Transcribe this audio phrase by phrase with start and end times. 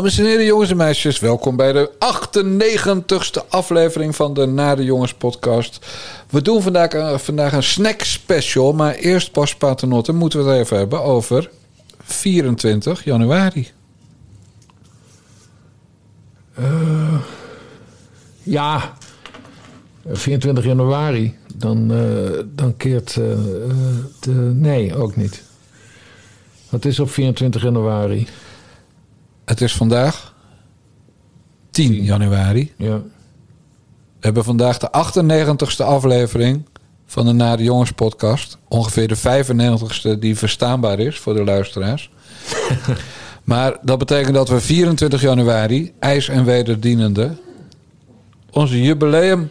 [0.00, 5.14] Dames en heren, jongens en meisjes, welkom bij de 98ste aflevering van de Nare Jongens
[5.14, 5.86] podcast.
[6.30, 10.60] We doen vandaag, uh, vandaag een snack special, maar eerst pas paternotte moeten we het
[10.60, 11.50] even hebben over
[12.02, 13.68] 24 januari.
[16.58, 17.20] Uh,
[18.42, 18.94] ja,
[20.06, 23.14] 24 januari, dan, uh, dan keert
[24.20, 24.32] de...
[24.54, 25.42] Nee, ook niet.
[26.68, 28.28] Wat is op 24 januari?
[29.50, 30.34] Het is vandaag
[31.70, 32.72] 10 januari.
[32.76, 32.96] Ja.
[32.96, 36.66] We hebben vandaag de 98ste aflevering
[37.06, 38.58] van de Nare Jongens podcast.
[38.68, 42.10] Ongeveer de 95ste die verstaanbaar is voor de luisteraars.
[43.44, 47.36] maar dat betekent dat we 24 januari, ijs en wederdienende,
[48.50, 49.50] onze jubileum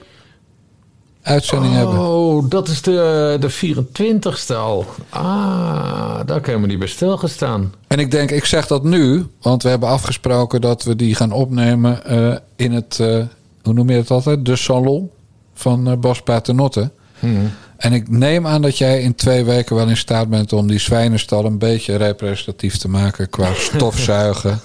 [1.29, 1.99] uitzending hebben.
[1.99, 4.85] Oh, dat is de, de 24ste al.
[5.09, 7.73] Ah, daar kan helemaal niet bij stilgestaan.
[7.87, 11.31] En ik denk, ik zeg dat nu, want we hebben afgesproken dat we die gaan
[11.31, 13.23] opnemen uh, in het, uh,
[13.61, 14.45] hoe noem je het altijd?
[14.45, 15.09] De salon
[15.53, 16.91] van uh, Bas Paternotte.
[17.19, 17.51] Hmm.
[17.77, 20.79] En ik neem aan dat jij in twee weken wel in staat bent om die
[20.79, 24.59] zwijnenstal een beetje representatief te maken qua stofzuigen.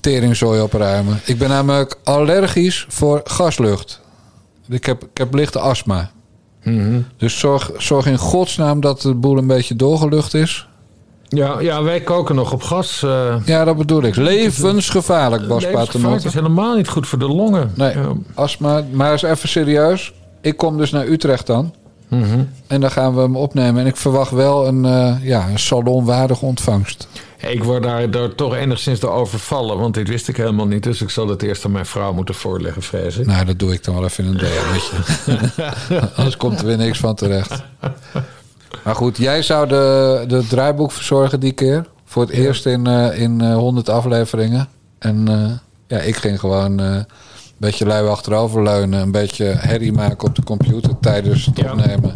[0.00, 1.20] teringzooi opruimen.
[1.24, 4.01] Ik ben namelijk allergisch voor gaslucht.
[4.72, 6.10] Ik heb, ik heb lichte astma.
[6.62, 7.06] Mm-hmm.
[7.16, 10.66] Dus zorg, zorg in godsnaam dat de boel een beetje doorgelucht is.
[11.28, 13.02] Ja, ja wij koken nog op gas.
[13.04, 14.16] Uh, ja, dat bedoel ik.
[14.16, 17.72] Levensgevaarlijk, Bas Levensgevaarlijk is helemaal niet goed voor de longen.
[17.74, 18.12] Nee, ja.
[18.34, 18.84] astma.
[18.92, 20.12] Maar eens even serieus.
[20.40, 21.74] Ik kom dus naar Utrecht dan.
[22.08, 22.48] Mm-hmm.
[22.66, 23.80] En dan gaan we hem opnemen.
[23.80, 27.08] En ik verwacht wel een, uh, ja, een salonwaardige ontvangst.
[27.48, 30.82] Ik word daar, daar toch enigszins door overvallen, want dit wist ik helemaal niet.
[30.82, 33.26] Dus ik zal het eerst aan mijn vrouw moeten voorleggen, vrees ik.
[33.26, 36.02] Nou, dat doe ik dan wel even in een DM'tje.
[36.16, 37.62] Anders komt er weer niks van terecht.
[38.84, 41.86] Maar goed, jij zou de, de draaiboek verzorgen die keer.
[42.04, 42.42] Voor het ja.
[42.42, 44.68] eerst in, uh, in uh, 100 afleveringen.
[44.98, 45.50] En uh,
[45.86, 47.06] ja, ik ging gewoon een
[47.56, 49.00] beetje lui achteroverleunen.
[49.00, 51.70] Een beetje herrie maken op de computer tijdens het ja.
[51.72, 52.12] opnemen.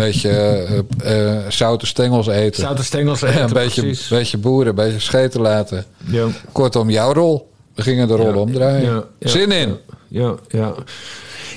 [0.00, 2.62] Beetje uh, zoute stengels eten.
[2.62, 5.84] Zoute stengels eten, Een beetje, beetje boeren, een beetje scheten laten.
[6.04, 6.26] Ja.
[6.52, 7.50] Kortom, jouw rol.
[7.74, 8.82] We gingen de rol ja, omdraaien.
[8.82, 9.76] Ja, ja, Zin in.
[10.08, 10.74] Ja, ja.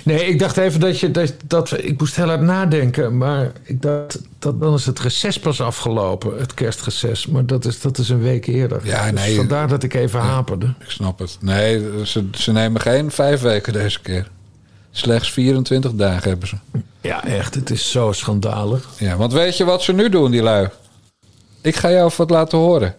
[0.04, 1.12] Nee, ik dacht even dat je...
[1.12, 3.18] Dat, dat, ik moest heel hard nadenken.
[3.18, 6.40] Maar ik dacht, dat, dan is het reces pas afgelopen.
[6.40, 7.28] Het kerstreces.
[7.28, 8.80] Maar dat is, dat is een week eerder.
[8.84, 9.36] Ja, dus nee.
[9.36, 10.66] vandaar dat ik even haperde.
[10.80, 11.38] Ik snap het.
[11.42, 14.28] Nee, ze, ze nemen geen vijf weken deze keer.
[14.96, 16.56] Slechts 24 dagen hebben ze.
[17.02, 17.56] Ja, echt.
[17.56, 18.90] Het is zo schandalig.
[18.98, 20.70] Ja, want weet je wat ze nu doen, die lui?
[21.62, 22.96] Ik ga jou wat laten horen.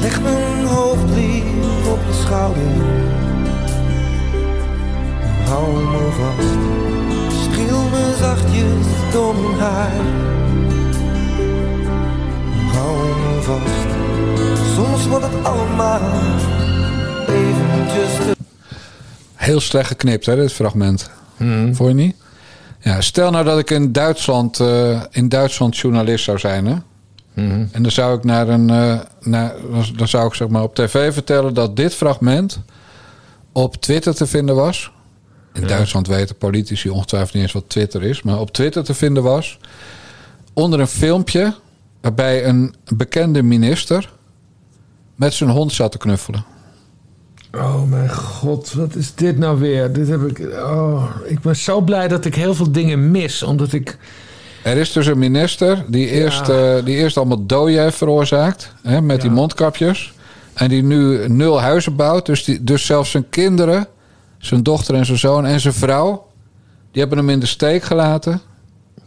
[0.00, 2.62] Leg mijn hoofd lief op je schouder.
[5.44, 6.58] Hou me vast.
[7.42, 9.92] Streel me zachtjes door mijn haar.
[12.72, 13.88] Hou me vast.
[14.74, 16.00] Soms wordt het allemaal
[17.28, 18.39] eventjes te...
[19.40, 21.10] Heel slecht geknipt, hè, dit fragment.
[21.36, 21.74] Hmm.
[21.74, 22.16] Vond je niet?
[22.80, 26.76] Ja, stel nou dat ik in Duitsland, uh, in Duitsland journalist zou zijn, hè?
[27.34, 27.68] Mm-hmm.
[27.72, 29.54] En dan zou ik naar een, uh, naar,
[29.96, 32.60] dan zou ik zeg maar op tv vertellen dat dit fragment
[33.52, 34.92] op Twitter te vinden was.
[35.52, 35.66] In Ja.
[35.66, 39.58] Duitsland weten politici ongetwijfeld niet eens wat Twitter is, maar op Twitter te vinden was
[40.52, 41.54] onder een filmpje
[42.00, 44.12] waarbij een bekende minister
[45.14, 46.44] met zijn hond zat te knuffelen.
[47.54, 49.92] Oh mijn god, wat is dit nou weer?
[49.92, 50.38] Dit heb ik.
[50.52, 53.98] Oh, ik ben zo blij dat ik heel veel dingen mis, omdat ik.
[54.62, 56.76] Er is dus een minister die eerst, Ja.
[56.76, 58.74] uh, die eerst allemaal doden heeft veroorzaakt.
[58.82, 60.12] Hè, met die mondkapjes.
[60.54, 62.26] En die nu nul huizen bouwt.
[62.26, 63.86] Dus, die, dus zelfs zijn kinderen,
[64.38, 66.26] zijn dochter en zijn zoon en zijn vrouw...
[66.92, 68.40] die hebben hem in de steek gelaten.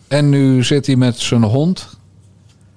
[0.08, 1.90] En nu zit hij met zijn hond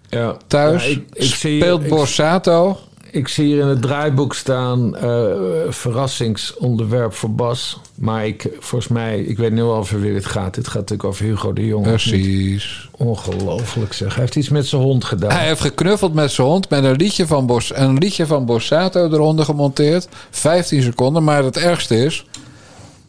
[0.09, 0.89] Ja, thuis.
[0.89, 2.79] Ik, speelt Borsato.
[3.11, 4.97] Ik zie hier in het draaiboek staan.
[4.97, 5.27] eh,
[5.69, 7.81] verrassingsonderwerp voor Bas.
[7.95, 10.55] Maar ik, volgens mij, ik weet nu al over wie het gaat.
[10.55, 11.87] Dit gaat natuurlijk over Hugo de Jong.
[11.87, 12.89] Precies.
[12.91, 14.15] Ongelooflijk zeg.
[14.15, 15.31] Hij heeft iets met zijn hond gedaan.
[15.31, 19.05] Hij heeft geknuffeld met zijn hond met een liedje van, Bos, een liedje van Borsato
[19.11, 20.09] eronder gemonteerd.
[20.31, 21.25] 15 seconden.
[21.25, 22.25] Maar het ergste is,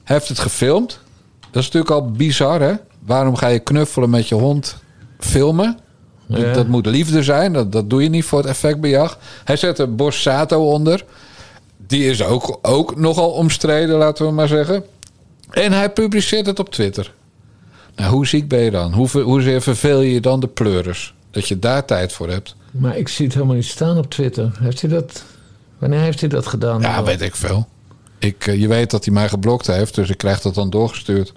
[0.03, 0.99] hij heeft het gefilmd.
[1.51, 2.73] Dat is natuurlijk al bizar, hè?
[3.05, 4.77] Waarom ga je knuffelen met je hond
[5.19, 5.77] filmen?
[6.27, 6.53] Dat- Ja.
[6.53, 7.53] Dat moet liefde zijn.
[7.53, 9.17] Dat, dat doe je niet voor het effectbejag.
[9.43, 11.03] Hij zet er Borsato onder.
[11.87, 14.83] Die is ook, ook nogal omstreden, laten we maar zeggen.
[15.49, 17.13] En hij publiceert het op Twitter.
[17.95, 18.93] Nou, hoe ziek ben je dan?
[18.93, 21.13] Hoe, hoezeer verveel je je dan de pleuris?
[21.31, 22.55] Dat je daar tijd voor hebt.
[22.71, 24.51] Maar ik zie het helemaal niet staan op Twitter.
[24.59, 25.23] Heeft hij dat...
[25.77, 26.81] Wanneer heeft hij dat gedaan?
[26.81, 27.67] Ja, weet ik veel.
[28.19, 31.33] Ik, eh, je weet dat hij mij geblokt heeft, dus ik krijg dat dan doorgestuurd.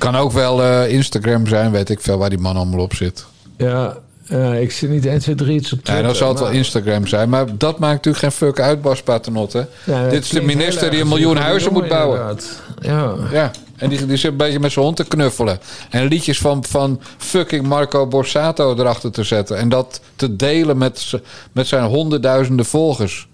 [0.00, 3.24] Kan ook wel eh, Instagram zijn, weet ik veel waar die man allemaal op zit.
[3.56, 6.04] Ja, Eh, ik zie niet 1, 2, 3 iets op Ja, Twitter.
[6.06, 7.28] dan zal het wel Instagram zijn.
[7.28, 9.66] Maar dat maakt natuurlijk geen fuck uit, Bas Paternotte.
[9.84, 12.20] Ja, Dit is de minister die een miljoen huizen moet bouwen.
[12.20, 12.60] inderdaad.
[12.80, 13.14] Ja.
[13.32, 15.58] Ja, en die, die zit een beetje met zijn hond te knuffelen.
[15.90, 19.56] En liedjes van, van fucking Marco Borsato erachter te zetten.
[19.56, 21.10] En dat te delen met,
[21.52, 23.28] met zijn honderdduizenden volgers.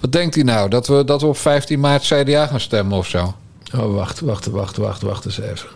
[0.00, 0.68] Wat denkt hij nou?
[0.68, 3.34] Dat we, dat we op 15 maart CDA gaan stemmen of zo?
[3.76, 5.68] Oh, wacht, wacht, wacht, wacht, wacht eens even.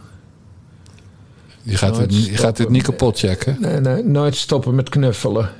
[1.70, 3.56] Je gaat, Nooit het, je gaat dit niet kapot checken.
[3.60, 5.50] Nee, nee, nooit stoppen met knuffelen.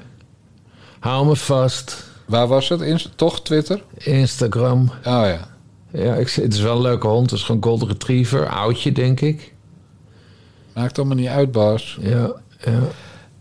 [0.99, 2.05] Hou me vast.
[2.27, 2.81] Waar was het?
[2.81, 3.83] Inst- toch Twitter?
[3.97, 4.81] Instagram.
[4.81, 5.49] Oh ja.
[5.93, 7.31] Ja, ik, het is wel een leuke hond.
[7.31, 8.49] Het is gewoon Golden Retriever.
[8.49, 9.55] Oudje, denk ik.
[10.75, 11.99] Maakt allemaal niet uit, Bas.
[12.01, 12.33] Ja,
[12.65, 12.81] ja.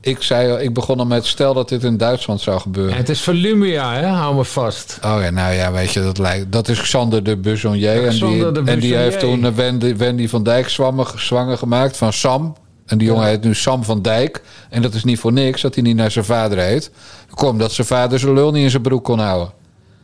[0.01, 2.98] Ik, zei, ik begon al met stel dat dit in Duitsland zou En gebeuren.
[2.98, 4.06] het is Volumia, hè?
[4.06, 5.00] Hou me vast.
[5.06, 8.06] Oh ja, nou ja, weet je, dat, lijkt, dat is Xander de Besonnier.
[8.07, 12.13] En die, en die heeft toen eh, Wendy, Wendy van Dijk zwanger, zwanger gemaakt van
[12.13, 12.56] Sam.
[12.86, 14.42] En die jongen heet nu Sam van Dijk.
[14.69, 16.92] En dat is niet voor niks dat hij niet naar zijn vader heet.
[17.30, 19.51] Kom, dat zijn vader zijn lul niet in zijn broek kon houden.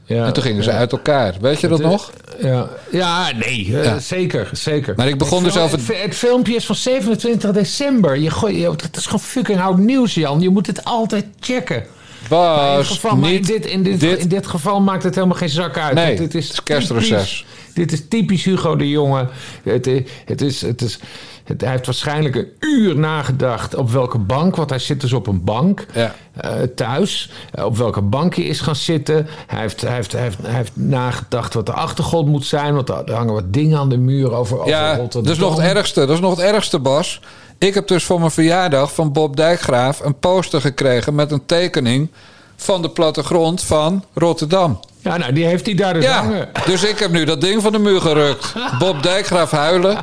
[0.06, 0.78] Ja, en toen gingen ze ja.
[0.78, 1.34] uit elkaar.
[1.42, 2.12] Weet je dat is- nog?
[2.42, 4.94] Ja, ja nee, eh, zeker, zeker.
[4.96, 8.18] Maar ik begon het dus over- Het, het filmpje is van 27 december.
[8.18, 10.42] Je gooi, je, het is gewoon fucking oud nieuws, Jan.
[10.42, 11.84] Je moet het altijd checken.
[12.30, 15.50] Maar in, geval, niet dit, in, dit, dit- in dit geval maakt het helemaal geen
[15.50, 15.94] zak uit.
[15.94, 17.10] Nee, Want dit is, het is kerstreces.
[17.10, 19.28] typisch- Dit is typisch Hugo de Jonge.
[19.64, 19.90] Het,
[20.26, 21.00] het is, het is,
[21.46, 24.56] het, hij heeft waarschijnlijk een uur nagedacht op welke bank.
[24.56, 26.16] Want hij zit dus op een bank Ja.
[26.34, 27.32] eh, thuis.
[27.52, 29.28] eh, op welke bank hij is gaan zitten.
[29.48, 32.74] Hij heeft, hij, heeft, hij, heeft, hij heeft nagedacht wat de achtergrond moet zijn.
[32.76, 35.24] Want er er hangen wat dingen aan de muur over, over Ja, Rotterdam.
[35.24, 36.00] dat is nog het ergste.
[36.00, 37.22] Dat is nog het ergste, Bas.
[37.58, 42.12] Ik heb dus voor mijn verjaardag van Bob Dijkgraaf een poster gekregen met een tekening
[42.56, 44.80] van de plattegrond van Rotterdam.
[45.06, 46.50] Ja, nou, die heeft hij daar dus Ja, hangen.
[46.66, 48.54] dus ik heb nu dat ding van de muur gerukt.
[48.80, 49.98] Bob Dijkgraaf huilen.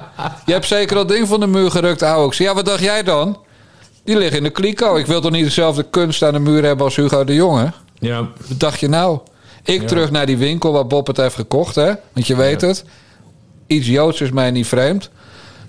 [0.46, 2.38] Je hebt zeker dat ding van de muur gerukt, Alex.
[2.38, 3.38] Ja, wat dacht jij dan?
[4.04, 4.96] Die liggen in de kliko.
[4.96, 7.72] Ik wil toch niet dezelfde kunst aan de muur hebben als Hugo de Jonge?
[7.98, 8.18] Ja.
[8.48, 9.18] Wat dacht je nou?
[9.64, 11.92] Ik terug naar die winkel waar Bob het heeft gekocht, hè?
[12.12, 12.84] Want je weet het.
[13.66, 15.10] Iets Joods is mij niet vreemd.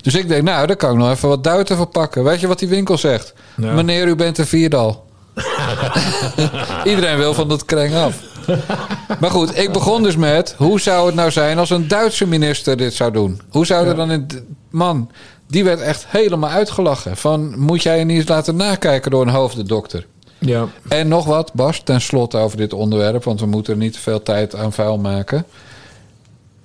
[0.02, 2.24] Dus ik denk, nou, daar kan ik nog even wat duiten voor pakken.
[2.24, 3.34] Weet je wat die winkel zegt?
[3.56, 3.72] Ja.
[3.72, 5.04] Meneer, u bent een vierdal.
[6.84, 8.14] Iedereen wil van dat kreng af.
[9.20, 10.54] Maar goed, ik begon dus met...
[10.58, 13.40] hoe zou het nou zijn als een Duitse minister dit zou doen?
[13.48, 14.10] Hoe zou er dan...
[14.10, 14.26] In,
[14.70, 15.10] man,
[15.46, 17.16] die werd echt helemaal uitgelachen.
[17.16, 20.06] Van, moet jij je niet eens laten nakijken door een hoofddokter?
[20.38, 20.68] Ja.
[20.88, 24.00] En nog wat, Bas, ten slotte over dit onderwerp, want we moeten er niet te
[24.00, 25.46] veel tijd aan vuil maken.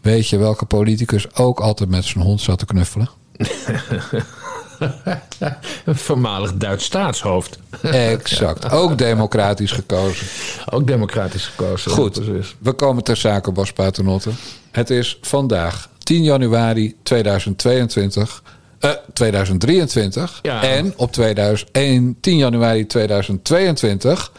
[0.02, 3.10] Weet je welke politicus ook altijd met zijn hond zat te knuffelen?
[5.86, 7.60] Een voormalig Duits staatshoofd.
[7.82, 8.72] Exact.
[8.72, 10.28] Ook democratisch gekozen.
[10.70, 11.92] Ook democratisch gekozen.
[11.92, 12.56] Goed, precies.
[12.60, 14.30] we komen ter zake, Bas Paternotte.
[14.72, 18.44] Het is vandaag 10 januari 2022.
[18.80, 20.40] eh 2023.
[20.42, 20.64] Ja.
[20.64, 24.32] En op 2001, 10 januari 2022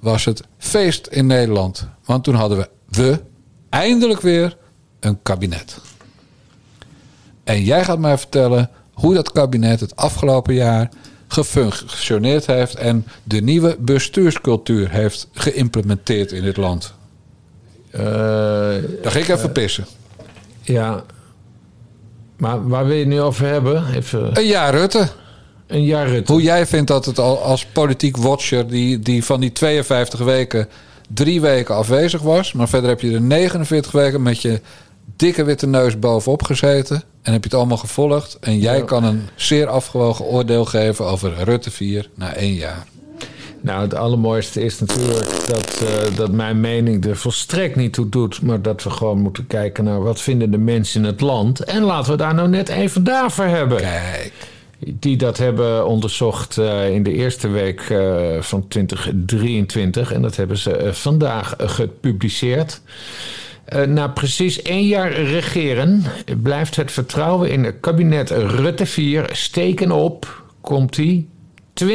[0.00, 1.88] was het feest in Nederland.
[2.04, 3.20] Want toen hadden we, we
[3.68, 4.56] eindelijk weer
[5.00, 5.78] een kabinet.
[7.44, 10.88] En jij gaat mij vertellen hoe dat kabinet het afgelopen jaar
[11.28, 16.94] gefunctioneerd heeft en de nieuwe bestuurscultuur heeft geïmplementeerd in dit land.
[17.90, 18.02] Eh,
[19.02, 19.86] Dan ga ik even pissen.
[20.62, 21.04] ja.
[22.36, 23.84] Maar waar wil je het nu over hebben?
[23.94, 25.08] Even Een jaar Rutte.
[25.66, 26.32] een jaar Rutte.
[26.32, 30.68] Hoe jij vindt dat het al als politiek watcher, die, die van die 52 weken
[31.08, 32.52] drie weken afwezig was.
[32.52, 34.60] Maar verder heb je er 49 weken met je
[35.16, 37.02] dikke witte neus bovenop gezeten.
[37.22, 38.36] En heb je het allemaal gevolgd.
[38.40, 38.84] En jij Ja.
[38.84, 42.84] kan een zeer afgewogen oordeel geven over Rutte 4 na één jaar.
[43.60, 48.42] Nou, het allermooiste is natuurlijk dat, eh, dat mijn mening er volstrekt niet toe doet.
[48.42, 51.60] Maar dat we gewoon moeten kijken naar wat vinden de mensen in het land.
[51.60, 53.78] En laten we daar nou net even daarvoor hebben.
[53.80, 54.32] Kijk.
[54.78, 60.12] Die dat hebben onderzocht eh, in de eerste week eh, van 2023.
[60.12, 62.80] En dat hebben ze vandaag gepubliceerd.
[63.64, 66.04] Eh, na precies één jaar regeren
[66.42, 70.42] blijft het vertrouwen in het kabinet Rutte 4 steken op.
[70.60, 71.28] Komt ie?
[71.74, 71.84] 20%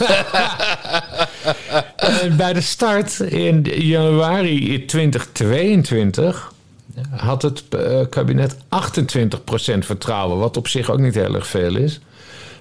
[1.96, 6.52] Eh, bij de start in januari 2022
[7.10, 8.58] had het eh, kabinet 28%
[9.78, 10.38] vertrouwen.
[10.38, 12.00] Wat op zich ook niet heel erg veel is.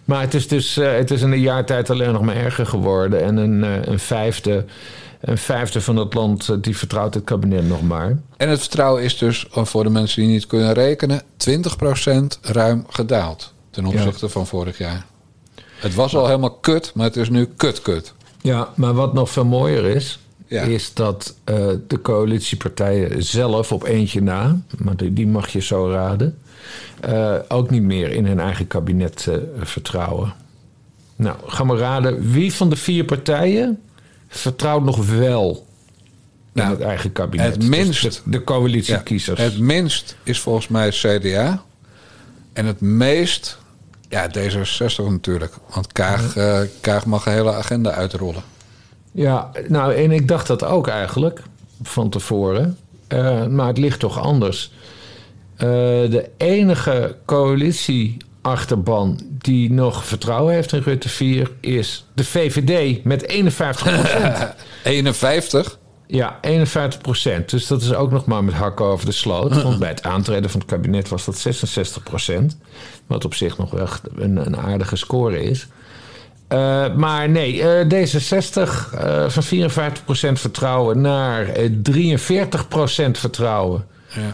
[0.05, 3.23] Maar het is dus het is in een jaar tijd alleen nog maar erger geworden.
[3.23, 3.61] En een,
[3.91, 4.65] een, vijfde,
[5.19, 8.17] een vijfde van het land eh, die vertrouwt het kabinet nog maar.
[8.37, 12.85] En het vertrouwen is dus, eh, voor de mensen die niet kunnen rekenen, 20% ruim
[12.89, 15.05] gedaald ten opzichte van vorig jaar.
[15.75, 18.13] Het was al helemaal kut, maar het is nu kut-kut.
[18.41, 20.61] Ja, maar wat nog veel mooier is, Ja.
[20.61, 25.89] is dat eh, de coalitiepartijen zelf op eentje na, maar die, die mag je zo
[25.91, 26.37] raden,
[27.47, 29.27] ook niet meer in hun eigen kabinet
[29.59, 30.33] vertrouwen.
[31.15, 32.31] Nou, ga maar raden.
[32.31, 33.79] Wie van de vier partijen
[34.29, 35.65] vertrouwt nog wel
[36.53, 37.45] in Nou, het eigen kabinet?
[37.51, 39.39] het Dus minst- de, de coalitiekiezers.
[39.41, 41.63] Het minst is volgens mij CDA.
[42.53, 43.57] En het meest,
[44.09, 45.53] ja, D66 natuurlijk.
[45.73, 48.43] Want Kaag, eh, Kaag mag een hele agenda uitrollen.
[49.11, 51.41] Ja, nou, en ik dacht dat ook eigenlijk
[51.83, 52.77] van tevoren.
[53.07, 54.71] Eh, maar het ligt toch anders.
[55.55, 55.67] Eh,
[56.09, 57.15] de enige
[58.41, 65.77] coalitieachterban die nog vertrouwen heeft in Rutte 4 is de VVD met 51% 51.
[66.07, 67.49] Ja, 51 procent.
[67.49, 69.61] Dus dat is ook nog maar met hakken over de sloot.
[69.63, 72.57] Want bij het aantreden van het kabinet was dat 66 procent.
[73.07, 75.67] Wat op zich nog echt een, een aardige score is.
[76.47, 83.85] Eh, maar nee, eh, D66 eh, van 54 procent vertrouwen naar eh, 43 procent vertrouwen.
[84.07, 84.33] Ja.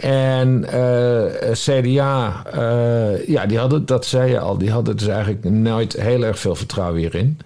[0.00, 5.44] En eh, CDA, eh, ja, die hadden, dat zei je al, die hadden dus eigenlijk
[5.44, 7.38] nooit heel erg veel vertrouwen hierin.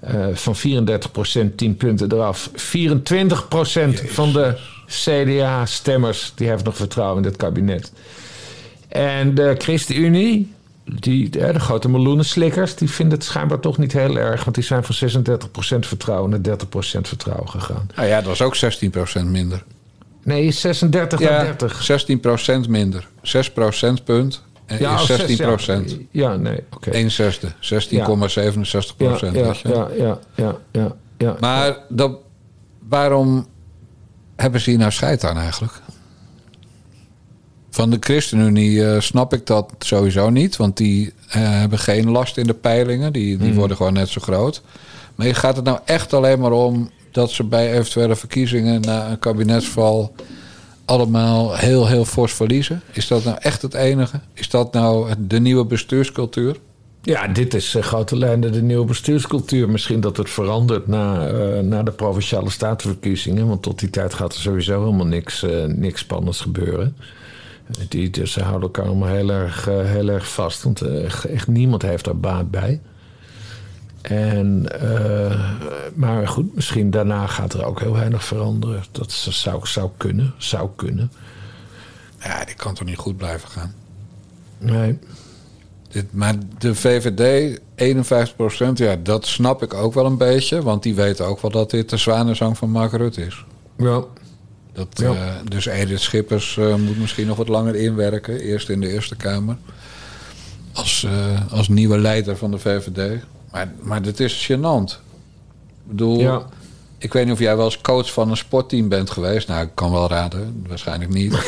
[0.00, 2.50] Eh, van 34% 10 punten eraf.
[2.54, 4.56] 24% van de
[4.86, 7.92] CDA-stemmers die heeft nog vertrouwen in dit kabinet.
[8.88, 10.52] En de ChristenUnie,
[10.84, 14.44] die, eh, de grote meloenenslikkers, die vinden het schijnbaar toch niet heel erg.
[14.44, 17.90] Want die zijn van 36% vertrouwen naar 30% vertrouwen gegaan.
[17.96, 19.62] Nou ja, dat was ook 16% minder.
[20.22, 22.66] Nee, 36 naar 30.
[22.66, 23.08] 16% minder.
[23.22, 25.96] 6 procentpunt en Ja, is oh, 16 zes, procent.
[26.10, 26.90] Ja, nee, oké.
[26.90, 27.48] 1 zesde.
[27.48, 27.56] 16,67
[27.88, 28.04] Ja,
[28.96, 29.34] procent.
[29.34, 31.36] ja, ja, ja, ja, ja, ja.
[31.40, 32.18] Maar dat,
[32.88, 33.46] waarom
[34.36, 35.72] hebben ze hier nou scheid aan eigenlijk?
[37.70, 40.56] Van de ChristenUnie eh, snap ik dat sowieso niet.
[40.56, 43.12] Want die eh, hebben geen last in de peilingen.
[43.12, 44.62] Die, die worden gewoon net zo groot.
[45.14, 49.18] Maar gaat het nou echt alleen maar om dat ze bij eventuele verkiezingen na een
[49.18, 50.14] kabinetsval
[50.84, 52.82] allemaal heel, heel fors verliezen?
[52.92, 54.20] Is dat nou echt het enige?
[54.34, 56.56] Is dat nou de nieuwe bestuurscultuur?
[57.02, 59.68] Ja, dit is in grote lijnen de nieuwe bestuurscultuur.
[59.68, 63.48] Misschien dat het verandert na, eh, na de provinciale statenverkiezingen.
[63.48, 66.96] Want tot die tijd gaat er sowieso helemaal niks, eh, niks spannends gebeuren.
[67.88, 70.62] Die, dus ze houden elkaar allemaal heel erg, heel erg vast.
[70.62, 70.80] Want
[71.26, 72.80] echt niemand heeft daar baat bij.
[74.02, 75.50] En, eh,
[75.94, 78.82] maar goed, misschien daarna gaat er ook heel weinig veranderen.
[78.92, 81.12] Dat zou, zou kunnen, zou kunnen.
[82.22, 83.74] Ja, die kan toch niet goed blijven gaan?
[84.58, 84.98] Nee.
[85.88, 90.62] Dit, maar de VVD, 51% ja, dat snap ik ook wel een beetje.
[90.62, 93.44] Want die weten ook wel dat dit de zwanenzang van Mark Rutte is.
[93.76, 94.02] Ja.
[94.72, 95.12] Dat, Ja.
[95.14, 98.40] eh, dus Edith Schippers eh, moet misschien nog wat langer inwerken.
[98.40, 99.56] Eerst in de Eerste Kamer.
[100.72, 101.06] Als,
[101.50, 103.22] als nieuwe leider van de VVD.
[103.52, 104.90] Maar, maar dit is gênant.
[104.92, 106.42] Ik bedoel, Ja.
[106.98, 109.48] ik weet niet of jij wel eens coach van een sportteam bent geweest.
[109.48, 110.64] Nou, ik kan wel raden.
[110.68, 111.34] Waarschijnlijk niet.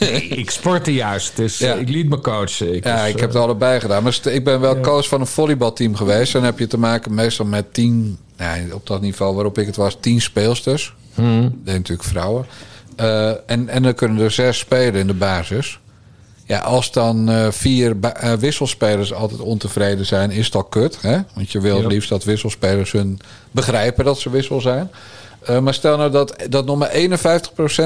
[0.00, 1.74] Nee, ik sportte juist, dus Ja.
[1.74, 2.74] ik liet me coachen.
[2.74, 4.02] Ik Ja, was, ik eh, heb het allebei gedaan.
[4.02, 6.32] Maar ik ben wel coach van een volleybalteam geweest.
[6.32, 9.76] Dan heb je te maken meestal met tien, nee, op dat niveau waarop ik het
[9.76, 10.94] was, tien speelsters.
[11.14, 11.42] Hmm.
[11.42, 12.46] Dat deed natuurlijk vrouwen.
[12.96, 15.78] Eh, en, en dan kunnen er zes spelen in de basis.
[16.50, 20.98] Ja, als dan eh, vier eh, wisselspelers altijd ontevreden zijn, is dat kut.
[21.00, 21.18] Hè?
[21.34, 23.18] Want je wil het liefst dat wisselspelers hun
[23.50, 24.90] begrijpen dat ze wissel zijn.
[25.44, 26.92] Eh, maar stel nou dat, dat nog maar 51%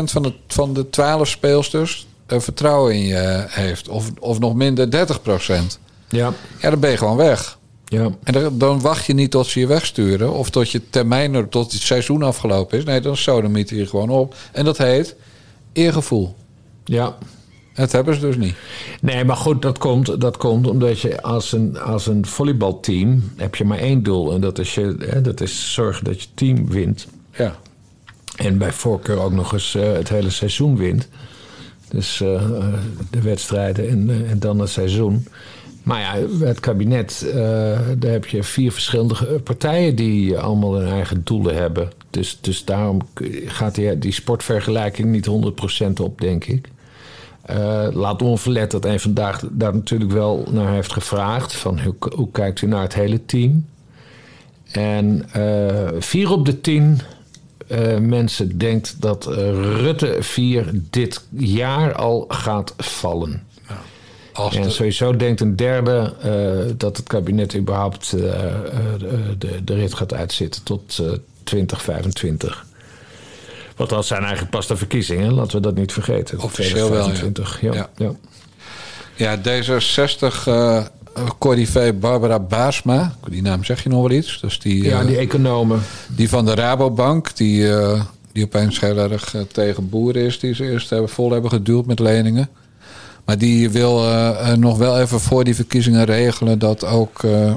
[0.04, 3.88] van de, van de 12 speelsters vertrouwen in je heeft.
[3.88, 4.88] Of, of nog minder 30%.
[6.09, 7.59] Ja, Ja, dan ben je gewoon weg.
[7.85, 8.09] ja.
[8.25, 10.33] En dan, dan wacht je niet tot ze je wegsturen.
[10.33, 12.85] Of tot je termijn, er- tot het seizoen afgelopen is.
[12.85, 14.35] Nee, dan sodemiet je gewoon op.
[14.52, 15.14] En dat heet
[15.73, 16.35] eergevoel.
[16.85, 17.16] ja.
[17.75, 18.54] Dat hebben ze dus niet.
[19.00, 23.54] Nee, maar goed, dat komt, dat komt omdat je als een, als een volleybalteam heb
[23.54, 24.33] je maar één doel.
[24.33, 27.07] En dat is, je, hè, dat is zorgen dat je team wint.
[27.31, 27.57] Ja.
[28.37, 31.09] En bij voorkeur ook nog eens eh, het hele seizoen wint.
[31.88, 32.75] Dus eh, eh,
[33.11, 35.26] de wedstrijden en, en dan het seizoen.
[35.83, 37.26] Maar ja, het kabinet,
[37.99, 41.90] daar heb je vier verschillende partijen die allemaal hun eigen doelen hebben.
[42.11, 43.00] Dus, dus daarom
[43.47, 45.28] gaat die, die sportvergelijking niet
[45.90, 46.69] 100% op, denk ik.
[47.46, 51.54] Eh, laat onverlet dat een vandaag daar natuurlijk wel naar heeft gevraagd.
[51.54, 53.66] Van hoe, hoe kijkt u naar het hele team?
[54.70, 57.00] En eh, vier op de tien
[57.66, 63.42] eh, mensen denkt dat Rutte 4 dit jaar al gaat vallen.
[64.32, 66.12] Als En de- sowieso denkt een derde
[66.76, 71.12] dat het kabinet überhaupt de, de, rit gaat uitzitten tot eh
[71.44, 72.66] 2025.
[73.76, 76.40] Want dat zijn eigenlijk pas de verkiezingen, laten we dat niet vergeten.
[76.40, 77.12] Officieel wel, ja.
[77.12, 77.73] 2025, ja.
[77.75, 77.88] Ja.
[77.97, 78.12] ja.
[79.14, 80.85] ja, D66 eh
[81.38, 83.14] corrivee Barbara Baarsma.
[83.28, 84.40] Die naam zeg je nog wel iets.
[84.40, 85.83] Dus die, Ja, eh, die economen.
[86.09, 88.02] Die van de Rabobank, die, eh,
[88.33, 91.87] die opeens heel erg eh, tegen boeren is, die ze eerst hebben, vol hebben geduwd
[91.87, 92.49] met leningen.
[93.25, 97.50] Maar die wil eh, eh, nog wel even voor die verkiezingen regelen dat ook eh,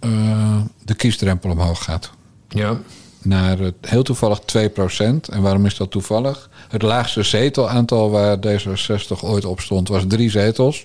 [0.00, 2.10] eh, de kiesdrempel omhoog gaat.
[2.48, 2.78] Ja.
[3.24, 5.30] Naar het, heel toevallig 2%.
[5.30, 6.48] En waarom is dat toevallig?
[6.68, 10.84] Het laagste zetelaantal waar D66 ooit op stond was drie zetels.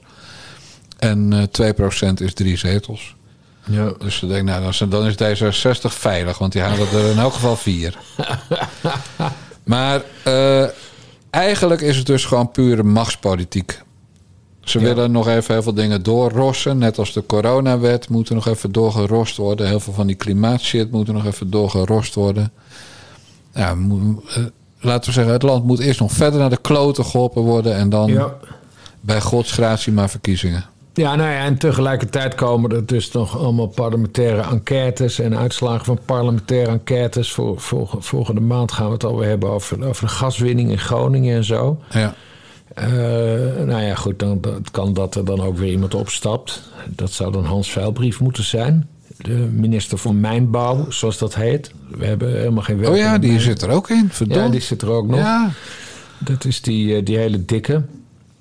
[0.98, 1.72] En eh
[2.10, 3.16] 2% is drie zetels.
[3.64, 3.92] ja.
[4.00, 7.18] Dus ze denken, nou, dan is- dan is D66 veilig, want die halen er in
[7.20, 7.98] elk geval vier.
[9.64, 10.66] maar eh,
[11.30, 13.82] eigenlijk is het dus gewoon pure machtspolitiek.
[14.70, 14.86] Ze Ja.
[14.86, 16.78] willen nog even heel veel dingen doorrossen.
[16.78, 19.68] Net als de coronawet moet er nog even doorgerost worden.
[19.68, 22.52] Heel veel van die klimaatshit moet er nog even doorgerost worden.
[23.54, 24.44] Ja, eh,
[24.80, 27.76] laten we zeggen, het land moet eerst nog verder naar de kloten geholpen worden.
[27.76, 28.34] En dan ja.
[29.02, 30.66] bij gods gratie maar verkiezingen.
[30.94, 36.00] Ja, nou ja, en tegelijkertijd komen er dus nog allemaal parlementaire enquêtes en uitslagen van
[36.06, 37.32] parlementaire enquêtes.
[37.32, 41.36] Voor, voor, volgende maand gaan we het alweer hebben over, over de gaswinning in Groningen
[41.36, 41.80] en zo.
[41.90, 42.14] Ja.
[42.76, 42.86] Eh,
[43.66, 46.62] nou ja, goed, dan, kan dat er dan ook weer iemand opstapt.
[46.90, 48.88] Dat zou dan Hans Veilbrief moeten zijn.
[49.18, 51.72] De minister van Mijnbouw, zoals dat heet.
[51.90, 54.08] We hebben helemaal geen werk Oh ja, die mijn- zit er ook in.
[54.12, 54.40] Verdomd.
[54.46, 55.20] Ja, die zit er ook nog.
[55.20, 55.52] Ja,
[56.20, 57.82] Dat is die, eh, die hele dikke.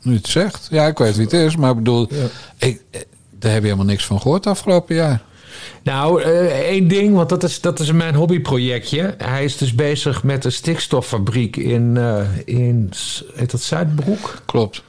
[0.03, 0.69] nu het zegt.
[0.71, 1.57] Ja, ik weet wie het is.
[1.57, 2.27] Maar ik bedoel, Ja.
[2.67, 3.01] ik, eh,
[3.39, 5.23] daar heb je helemaal niks van gehoord afgelopen jaar.
[5.83, 9.15] Nou, eh, één ding, want dat is, dat is mijn hobbyprojectje.
[9.19, 12.91] Hij is dus bezig met een stikstoffabriek in, eh, in
[13.35, 14.43] heet dat Zuidbroek?
[14.47, 14.83] Klopt.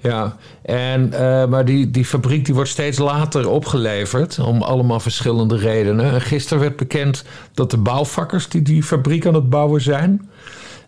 [0.00, 4.38] Ja, en, eh, maar die, die fabriek die wordt steeds later opgeleverd.
[4.38, 6.12] Om allemaal verschillende redenen.
[6.12, 10.30] En gisteren werd bekend dat de bouwvakkers die die fabriek aan het bouwen zijn.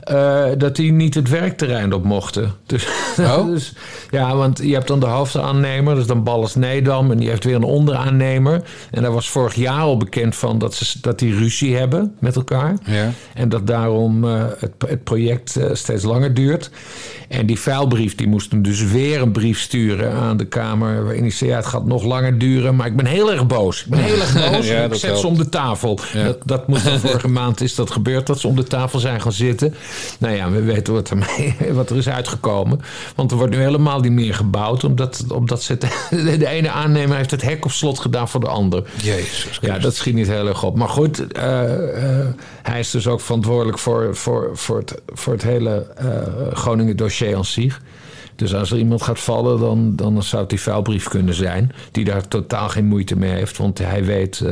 [0.04, 2.52] Eh, dat die niet het werkterrein op mochten.
[2.66, 2.86] Dus,
[3.20, 3.46] Oh.
[3.46, 3.72] dus,
[4.10, 7.54] ja, want je hebt dan de hoofdaannemer, dus dan Ballas Nedam, en die heeft weer
[7.54, 8.62] een onderaannemer.
[8.90, 12.36] En daar was vorig jaar al bekend van dat, ze, dat die ruzie hebben met
[12.36, 12.76] elkaar.
[12.84, 13.10] Ja.
[13.34, 16.70] En dat daarom eh, het, het project eh, steeds langer duurt.
[17.28, 21.04] En die vuilbrief die moest hem dus weer een brief sturen aan de Kamer.
[21.04, 22.76] Waarin hij zei: ja, het gaat nog langer duren.
[22.76, 23.80] Maar ik ben heel erg boos.
[23.84, 24.66] Ik ben heel erg boos.
[24.66, 25.20] Ja, ik zet helpt.
[25.20, 25.98] ze om de tafel.
[26.12, 26.24] Ja.
[26.24, 28.26] Dat, dat dan vorige maand is dat gebeurd.
[28.26, 29.74] Dat ze om de tafel zijn gaan zitten.
[30.18, 32.80] Nou ja, we weten wat er, mee, wat er is uitgekomen.
[33.14, 34.84] Want er wordt nu helemaal niet meer gebouwd.
[34.84, 36.08] Omdat, omdat ze het-
[36.40, 38.82] de ene aannemer heeft het hek op slot gedaan voor de ander.
[39.02, 39.58] Jezus.
[39.60, 40.76] Ja, dat schiet niet heel erg op.
[40.76, 42.26] Maar goed, eh, eh,
[42.62, 46.06] hij is dus ook verantwoordelijk voor, voor, voor, het, voor het hele eh,
[46.52, 47.80] Groningen dossier aan zich.
[48.36, 51.72] Dus als er iemand gaat vallen, dan, dan zou het die vuilbrief kunnen zijn.
[51.90, 53.56] Die daar totaal geen moeite mee heeft.
[53.56, 54.42] Want hij weet,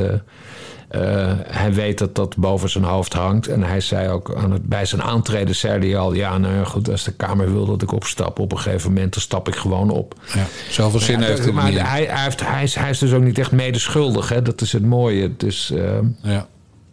[1.47, 3.47] hij weet dat dat boven zijn hoofd hangt.
[3.47, 6.13] En hij zei ook aan het, bij zijn aantreden, zei hij al...
[6.13, 9.13] ja, nou ja, goed, als de Kamer wil dat ik opstap op een gegeven moment...
[9.13, 10.15] dan stap ik gewoon op.
[10.33, 10.45] Ja.
[10.69, 11.81] Zoveel zin heeft het maar niet.
[11.81, 14.29] hij, hij, heeft, hij, is, hij is dus ook niet echt medeschuldig.
[14.29, 14.41] Hè?
[14.41, 15.31] Dat is het mooie.
[15.37, 15.83] Dus eh,
[16.21, 16.47] Ja.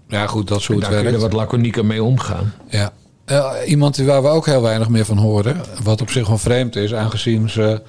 [0.09, 2.53] ja, goed, dat is hoe daar kun je wat laconieker mee omgaan.
[2.69, 2.93] Ja.
[3.25, 6.39] Eh, iemand die- waar we ook heel weinig meer van horen, wat op zich wel
[6.39, 7.83] vreemd is, aangezien ze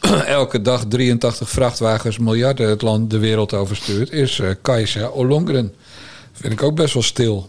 [0.26, 5.74] elke dag 83 vrachtwagens miljarden het land de wereld overstuurt, is eh Kajsa Ollongren.
[6.32, 7.48] Vind ik ook best wel stil.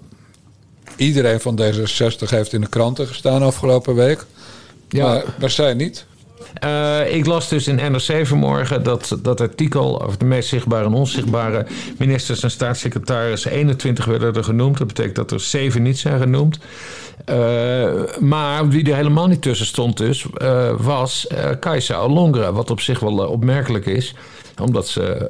[0.96, 4.26] Iedereen van D66 heeft in de kranten gestaan afgelopen week.
[4.90, 5.06] Ja.
[5.06, 6.06] Maar, maar zij niet.
[6.54, 10.94] Eh, ik las dus in NRC vanmorgen dat dat artikel over de meest zichtbare en
[10.94, 11.66] onzichtbare
[11.98, 14.78] ministers en staatssecretarissen 21 werden er genoemd.
[14.78, 16.60] Dat betekent dat er 7 niet zijn genoemd.
[17.26, 22.10] Eh, maar wie er helemaal niet tussen stond dus, eh, was eh Kajsa.
[22.52, 24.16] Wat op zich wel opmerkelijk is.
[24.62, 25.30] Omdat ze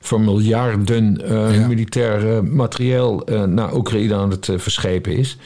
[0.00, 1.66] voor miljarden Ja.
[1.66, 5.36] militair materieel naar Oekraïne aan het verschepen is.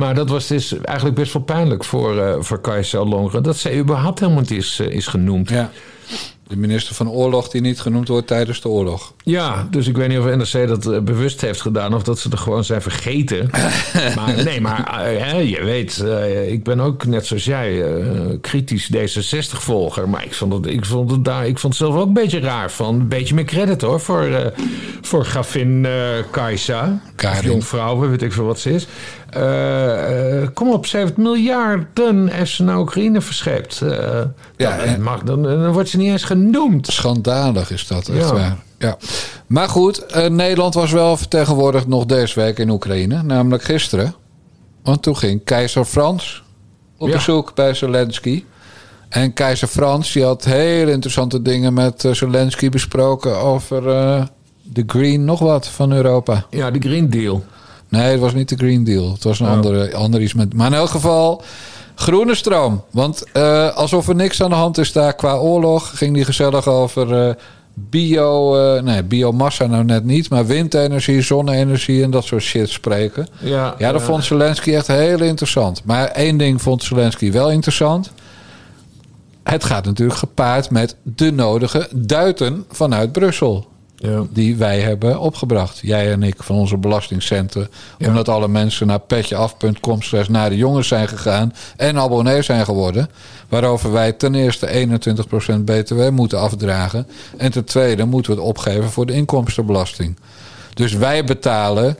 [0.00, 3.42] Maar dat was dus eigenlijk best wel pijnlijk voor, eh voor Kajsa Ollongren.
[3.42, 5.48] Dat zij überhaupt helemaal niet is, eh, is genoemd.
[5.48, 5.70] Ja.
[6.50, 9.12] De minister van Oorlog die niet genoemd wordt tijdens de oorlog.
[9.24, 12.30] Ja, dus ik weet niet of NRC dat eh, bewust heeft gedaan of dat ze
[12.30, 13.50] er gewoon zijn vergeten.
[14.16, 17.84] maar nee, maar eh, je weet, eh, ik ben ook net zoals jij
[18.40, 20.08] kritisch D66-volger.
[20.08, 22.40] Maar ik vond, het, ik, vond het daar, ik vond het zelf ook een beetje
[22.40, 22.94] raar van.
[22.94, 24.52] Een beetje meer credit hoor voor,
[25.00, 25.92] voor grafin eh
[26.30, 27.00] Kajsa.
[27.42, 28.86] Jongvrouw, weet ik veel wat ze is.
[30.54, 33.82] Kom op, ze heeft miljarden heeft ze naar Oekraïne verscheept.
[34.56, 36.39] Ja, dan, mag, dan, dan wordt ze niet eens genoemd.
[36.82, 38.32] Schandalig is dat, echt Ja.
[38.34, 38.56] waar.
[38.78, 38.96] Ja.
[39.46, 43.22] Maar goed, eh, Nederland was wel vertegenwoordigd nog deze week in Oekraïne.
[43.22, 44.14] Namelijk gisteren.
[44.82, 46.42] Want toen ging keizer Frans
[46.98, 47.14] op Ja.
[47.14, 48.44] bezoek bij Zelensky.
[49.08, 53.36] En keizer Frans die had hele interessante dingen met eh, Zelensky besproken...
[53.36, 54.22] over eh,
[54.62, 56.46] de green nog wat van Europa.
[56.50, 57.44] Ja, de Green Deal.
[57.88, 59.12] Nee, het was niet de Green Deal.
[59.12, 59.52] Het was een Oh.
[59.52, 60.54] andere, ander iets met.
[60.54, 61.42] Maar in elk geval,
[62.00, 62.84] groene stroom.
[62.90, 66.66] Want eh, alsof er niks aan de hand is daar qua oorlog, ging die gezellig
[66.66, 67.34] over eh,
[67.74, 68.56] bio.
[68.56, 73.28] eh, nee, biomassa nou net niet, maar windenergie, zonne-energie en dat soort shit spreken.
[73.38, 75.84] Ja, Ja, dat vond Zelensky echt heel interessant.
[75.84, 78.10] Maar één ding vond Zelensky wel interessant.
[79.42, 83.69] Het gaat natuurlijk gepaard met de nodige duiten vanuit Brussel.
[84.02, 84.22] Ja.
[84.30, 85.78] die wij hebben opgebracht.
[85.82, 87.68] Jij en ik van onze belastingcenten.
[88.06, 91.54] Omdat alle mensen naar petjeaf.com slash naar de jongens zijn gegaan.
[91.76, 93.08] En abonnee zijn geworden.
[93.48, 94.86] Waarover wij ten eerste
[95.58, 97.06] 21% btw moeten afdragen.
[97.36, 100.16] En ten tweede moeten we het opgeven voor de inkomstenbelasting.
[100.74, 101.96] Dus wij betalen...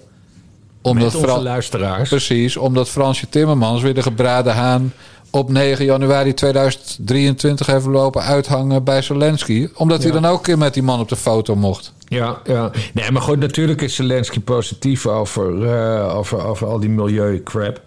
[0.83, 2.09] Omdat Met onze Fran- luisteraars.
[2.09, 4.93] Precies, omdat Fransje Timmermans weer de gebraden haan
[5.31, 9.69] op 9 januari 2023 heeft lopen uithangen bij Zelensky.
[9.75, 11.93] Omdat hij dan ook een keer met die man op de foto mocht.
[12.09, 12.71] Ja, ja.
[12.95, 17.81] Nee, maar goed, natuurlijk is Zelensky positief over, eh, over, over al die milieucrap.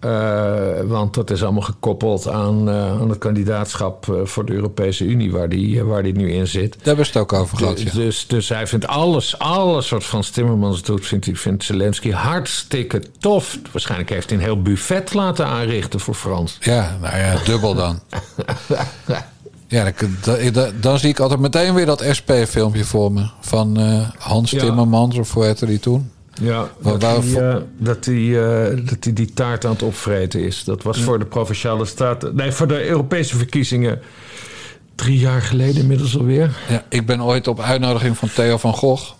[0.00, 5.04] Eh, want dat is allemaal gekoppeld aan, eh, aan het kandidaatschap eh, voor de Europese
[5.04, 6.72] Unie, waar die, waar die nu in zit.
[6.72, 7.76] Daar hebben we het ook over gehad.
[7.76, 7.98] Dus, Ja.
[7.98, 13.02] dus, dus hij vindt alles, alles wat Frans Timmermans doet, vindt, hij, vindt Zelensky hartstikke
[13.18, 13.58] tof.
[13.72, 16.56] Waarschijnlijk heeft hij een heel buffet laten aanrichten voor Frans.
[16.60, 18.00] ja, nou ja, dubbel dan.
[19.68, 19.92] Ja,
[20.80, 23.26] dan, zie ik altijd meteen weer dat SP-filmpje voor me.
[23.40, 23.76] Van
[24.18, 24.58] Hans Ja.
[24.60, 26.10] Timmermans, of hoe heette die toen?
[26.40, 30.40] Ja, Waar- dat hij, eh, dat, hij, eh, dat hij die taart aan het opvreten
[30.40, 30.64] is.
[30.64, 32.36] Dat was voor de Provinciale Staten...
[32.36, 34.00] Nee, voor de Europese verkiezingen
[34.94, 36.56] drie jaar geleden inmiddels alweer.
[36.68, 39.12] Ja, ik ben ooit op uitnodiging van Theo van Gogh,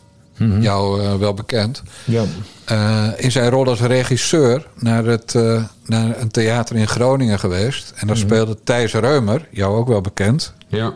[0.60, 1.82] jou eh, wel bekend...
[2.04, 2.24] Ja,
[2.64, 7.92] eh, in zijn rol als regisseur naar, het, eh, naar een theater in Groningen geweest.
[7.96, 10.52] En daar speelde Thijs Reumer, jou ook wel bekend.
[10.68, 10.94] ja.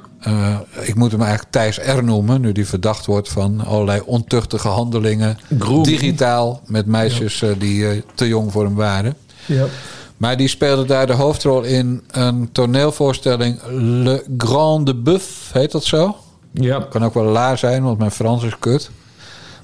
[0.81, 5.39] Ik moet hem eigenlijk Thijs R noemen, nu die verdacht wordt van allerlei ontuchtige handelingen.
[5.83, 9.17] Digitaal, met meisjes die te jong voor hem waren.
[9.47, 9.67] ja.
[10.17, 15.85] Maar die speelde daar de hoofdrol in een toneelvoorstelling Le Grand de Buff, heet dat
[15.85, 16.17] zo?
[16.53, 16.87] ja.
[16.91, 18.91] Kan ook wel la zijn, want mijn Frans is kut.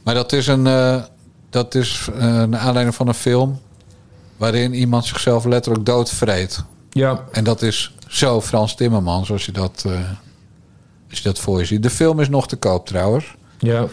[0.06, 1.02] Maar dat is een, eh,
[1.50, 3.60] dat is een aanleiding van een film...
[4.36, 6.64] waarin iemand zichzelf letterlijk doodvreet.
[6.90, 7.24] ja.
[7.32, 9.92] En dat is zo Frans Timmermans, als je dat, eh,
[11.10, 11.82] als je dat voor je ziet.
[11.82, 13.34] De film is nog te koop trouwens.
[13.58, 13.86] ja.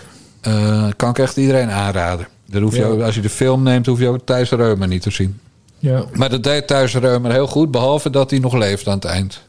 [0.95, 2.27] Kan ik echt iedereen aanraden.
[2.47, 2.87] Daar hoef je Ja.
[2.87, 5.39] ook- als je de film neemt, hoef je ook Thijs Reumer niet te zien.
[5.79, 6.05] ja.
[6.13, 9.41] Maar dat deed Thijs Reumer heel goed, behalve dat hij nog leeft aan het eind.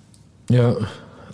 [0.46, 0.72] ja.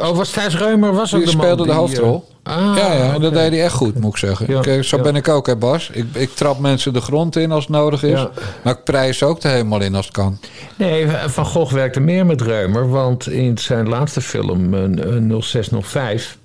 [0.00, 2.24] Oh, was Thijs Reumer was ook Die de man speelde de die, hoofdrol.
[2.42, 4.46] eh, ah, ja, ja, dat deed hij echt goed, moet ik zeggen.
[4.52, 5.02] Ja, Kijk, zo ja.
[5.02, 5.90] ben ik ook, hè Bas.
[5.92, 8.10] Ik, ik trap mensen de grond in als het nodig is.
[8.18, 8.30] Ja.
[8.64, 10.38] Maar ik prijs ook er helemaal in als het kan.
[10.76, 16.38] Nee, Van Gogh werkte meer met Reumer, want in zijn laatste film, eh, eh, 0605,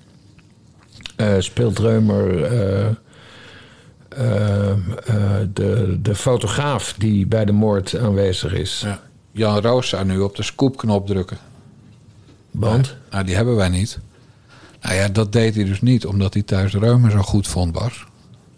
[1.16, 2.86] eh, speelt Reumer eh,
[4.08, 4.76] eh, eh,
[5.52, 8.82] de, de fotograaf die bij de moord aanwezig is.
[8.84, 9.00] Ja.
[9.32, 11.36] Jan Roos zou nu op de scoopknop drukken.
[12.56, 12.96] Want?
[13.10, 13.98] Nou, die hebben wij niet.
[14.82, 18.04] Nou ja, dat deed hij dus niet omdat hij Thijs Reumer zo goed vond, Bas.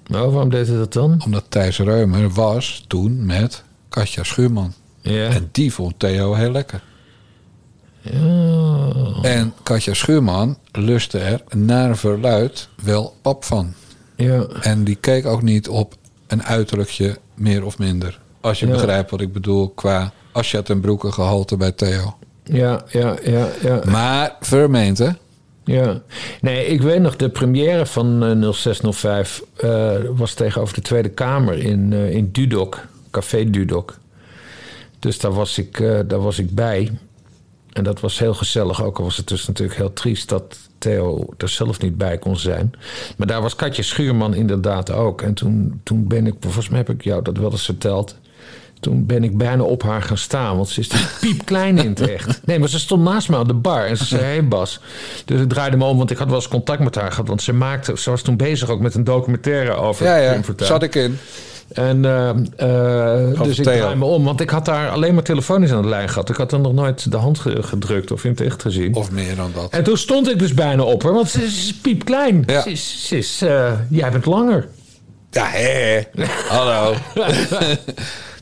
[0.07, 1.23] Nou, waarom deed hij dat dan?
[1.25, 4.73] Omdat Thijs Reumer was toen met Katja Schuurman.
[5.01, 5.29] Ja.
[5.29, 6.83] En die vond Theo heel lekker.
[8.01, 9.23] Ja.
[9.23, 13.75] En Katja Schuurman lustte er naar verluid wel pap van.
[14.17, 14.47] Ja.
[14.61, 15.95] En die keek ook niet op
[16.27, 18.21] een uiterlijkje meer of minder.
[18.41, 18.73] Als je Ja.
[18.73, 22.18] begrijpt wat ik bedoel qua Asjat en Broeken gehalte bij Theo.
[22.53, 23.83] Ja, ja, ja, ja.
[23.87, 25.09] Maar vermeend, hè?
[25.65, 26.03] Ja,
[26.41, 31.59] nee, ik weet nog, de première van eh, 0605 eh, was tegenover de Tweede Kamer
[31.59, 32.81] in, eh, in Dudok,
[33.11, 33.99] Café Dudok.
[34.99, 36.91] Dus daar was, ik, eh, daar was ik bij.
[37.73, 41.27] En dat was heel gezellig, ook al was het dus natuurlijk heel triest dat Theo
[41.37, 42.73] er zelf niet bij kon zijn.
[43.17, 45.23] Maar daar was Katje Schuurman inderdaad ook.
[45.23, 48.17] En toen, toen ben ik, volgens mij heb ik jou dat wel eens verteld.
[48.81, 52.09] Toen ben ik bijna op haar gaan staan, want ze is dus piepklein in het
[52.09, 52.41] echt.
[52.45, 54.81] Nee, maar ze stond naast me aan de bar en ze zei: Hé hey Bas.
[55.25, 57.29] Dus ik draaide me om, want ik had wel eens contact met haar gehad.
[57.29, 60.41] Want ze, maakte, ze was toen bezig ook met een documentaire over Ja, ja.
[60.57, 61.19] Zat ik in.
[61.73, 62.31] En uh,
[62.69, 65.89] uh, dus ik draai me om, want ik had daar alleen maar telefonisch aan de
[65.89, 66.29] lijn gehad.
[66.29, 68.95] Ik had er nog nooit de hand ge- gedrukt of in het echt gezien.
[68.95, 69.71] Of meer dan dat.
[69.71, 72.43] En toen stond ik dus bijna op haar, want ze is, piepklein.
[72.47, 72.63] Ja.
[72.63, 74.69] Ze is, ze is eh, jij bent langer.
[75.31, 76.01] Ja, hè?
[76.49, 76.95] Hallo.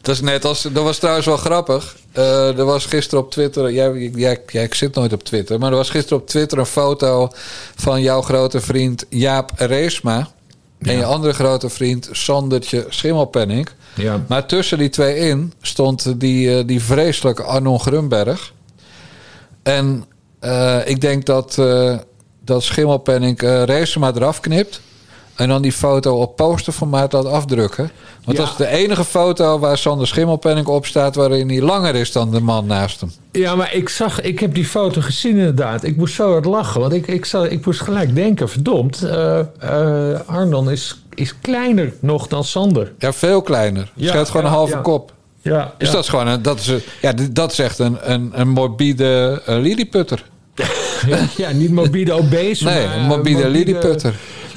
[0.07, 0.63] dat is net als.
[0.63, 1.97] Dat was trouwens wel grappig.
[2.13, 3.73] Eh, er was gisteren op Twitter.
[3.73, 5.59] Jij, jij, jij, ik zit nooit op Twitter.
[5.59, 7.31] Maar er was gisteren op Twitter een foto
[7.77, 10.29] van jouw grote vriend Jaap Reesma.
[10.79, 13.69] En je andere grote vriend Sandertje Schimmelpenning.
[13.95, 14.25] Ja.
[14.29, 18.53] Maar tussen die twee in stond die, eh, die vreselijke Arnon Grunberg.
[19.63, 20.05] En
[20.39, 21.97] eh, ik denk dat, eh
[22.45, 24.81] dat Schimmelpenning uh, Reesma eraf knipt.
[25.37, 27.91] En dan die foto op posterformaat laat afdrukken.
[28.25, 28.43] Want Ja.
[28.45, 31.15] dat is de enige foto waar Sander Schimmelpenning op staat...
[31.15, 33.13] waarin hij langer is dan de man naast hem.
[33.33, 35.85] Ja, maar ik zag, ik heb die foto gezien inderdaad.
[35.85, 39.39] Ik moest zo hard lachen, want ik, ik, zag, ik moest gelijk denken: verdomd, eh
[39.59, 42.93] eh, Arnon is, is kleiner nog dan Sander.
[42.99, 43.91] Ja, veel kleiner.
[43.95, 45.13] Ja, Scheelt gewoon ja, een halve kop.
[45.43, 48.31] Ja, Dus dat is gewoon een, dat is, een- ja, dat is echt een, een,
[48.35, 50.25] een morbide uh, lilliputter.
[51.37, 54.15] ja, niet morbide obese, Nee, maar, een eh, morbide lilliputter.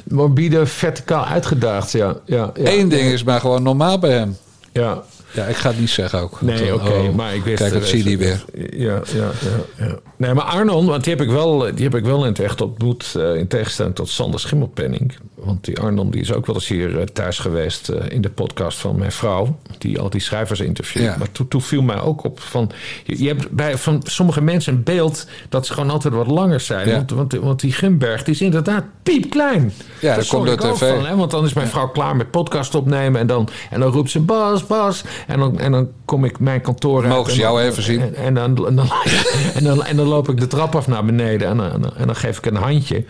[0.09, 2.15] Morbide verticaal uitgedaagd, ja.
[2.25, 2.71] ja, ja.
[2.71, 4.37] Eén ding is maar gewoon normaal bij hem.
[4.71, 6.41] Ja, Ja, ik ga het niet zeggen ook.
[6.41, 7.57] Nee, oké, oh, maar ik wist...
[7.57, 8.45] Kijk, dat zie je weer.
[8.71, 9.31] Ja, ja,
[9.77, 9.95] ja, ja.
[10.19, 12.61] Nee, maar Arnon, want die heb ik wel, die heb ik wel in het echt
[12.61, 13.13] ontmoet...
[13.17, 15.13] eh, in tegenstelling tot Sander Schimmelpenning.
[15.35, 17.89] Want die Arnon die is ook wel eens hier eh, thuis geweest...
[17.89, 19.57] eh, in de podcast van mijn vrouw...
[19.77, 21.03] die al die schrijvers interviewt.
[21.03, 21.15] Ja.
[21.17, 22.71] Maar toen, viel mij ook op van...
[23.03, 25.27] Je, je hebt bij van sommige mensen een beeld...
[25.49, 26.87] dat ze gewoon altijd wat langer zijn.
[26.87, 26.95] Ja.
[26.95, 29.71] Want, want, want die Gumberg die is inderdaad piepklein.
[30.01, 30.89] Ja, Daar dat komt ook tv.
[30.95, 33.21] van, hè, want dan is mijn vrouw klaar met podcast opnemen.
[33.21, 35.03] En dan, en dan roept ze Bas, Bas.
[35.27, 37.09] En dan, en dan kom ik mijn kantoor uit.
[37.13, 38.01] Mogen ze en dan- jou even zien?
[38.01, 38.89] En, en dan, en, dan,
[39.55, 41.47] en, dan, en dan loop ik de trap af naar beneden.
[41.47, 43.03] En, dan- en, dan- en dan geef ik een handje.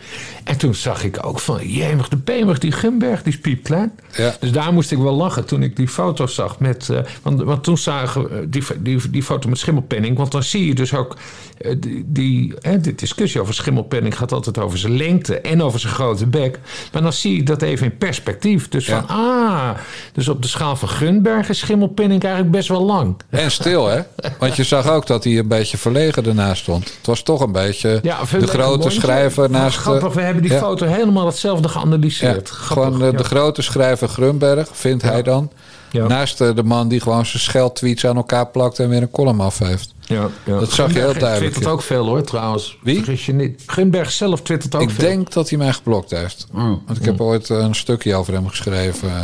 [0.43, 1.67] En toen zag ik ook van...
[1.67, 3.91] Jemig, de Pemig, die Gumberg, die is piepklein.
[4.15, 4.35] Ja.
[4.39, 6.59] Dus daar moest ik wel lachen toen ik die foto's zag.
[6.59, 10.17] Met, eh, want, want toen zagen we die, die, die foto met schimmelpenning.
[10.17, 11.15] Want dan zie je dus ook...
[11.57, 15.39] eh, die, die, hè, de discussie over schimmelpenning gaat altijd over zijn lengte...
[15.39, 16.59] en over zijn grote bek.
[16.91, 18.69] Maar dan zie ik dat even in perspectief.
[18.69, 19.05] Dus Ja.
[19.07, 19.69] van, ah...
[20.13, 23.15] Dus op de schaal van Gunberg is schimmelpenning eigenlijk best wel lang.
[23.29, 24.01] En stil, hè?
[24.39, 26.88] Want je zag ook dat hij een beetje verlegen ernaast stond.
[26.97, 29.77] Het was toch een beetje Ja, de grote schrijver naast...
[29.77, 30.59] Grappig, we hebben die ja.
[30.59, 32.49] foto helemaal hetzelfde Ja, geanalyseerd.
[32.49, 33.17] Grappig, gewoon eh, ja.
[33.17, 35.51] de grote schrijver Grunberg, vindt hij dan.
[35.91, 36.07] Ja.
[36.07, 39.41] Naast eh, de man die gewoon zijn scheldtweets aan elkaar plakt en weer een column
[39.41, 39.93] af heeft.
[40.05, 40.59] Ja, ja.
[40.59, 42.77] Dat zag je heel duidelijk, twittert ook veel hoor, trouwens.
[42.83, 42.95] Wie?
[42.95, 43.63] Vergis je niet.
[43.65, 45.03] Gunberg zelf twittert ook ik veel.
[45.09, 46.47] denk dat hij mij geblokt heeft.
[46.53, 46.61] Oh.
[46.63, 49.09] Want ik heb ooit eh, een stukje over hem geschreven.
[49.09, 49.23] eh,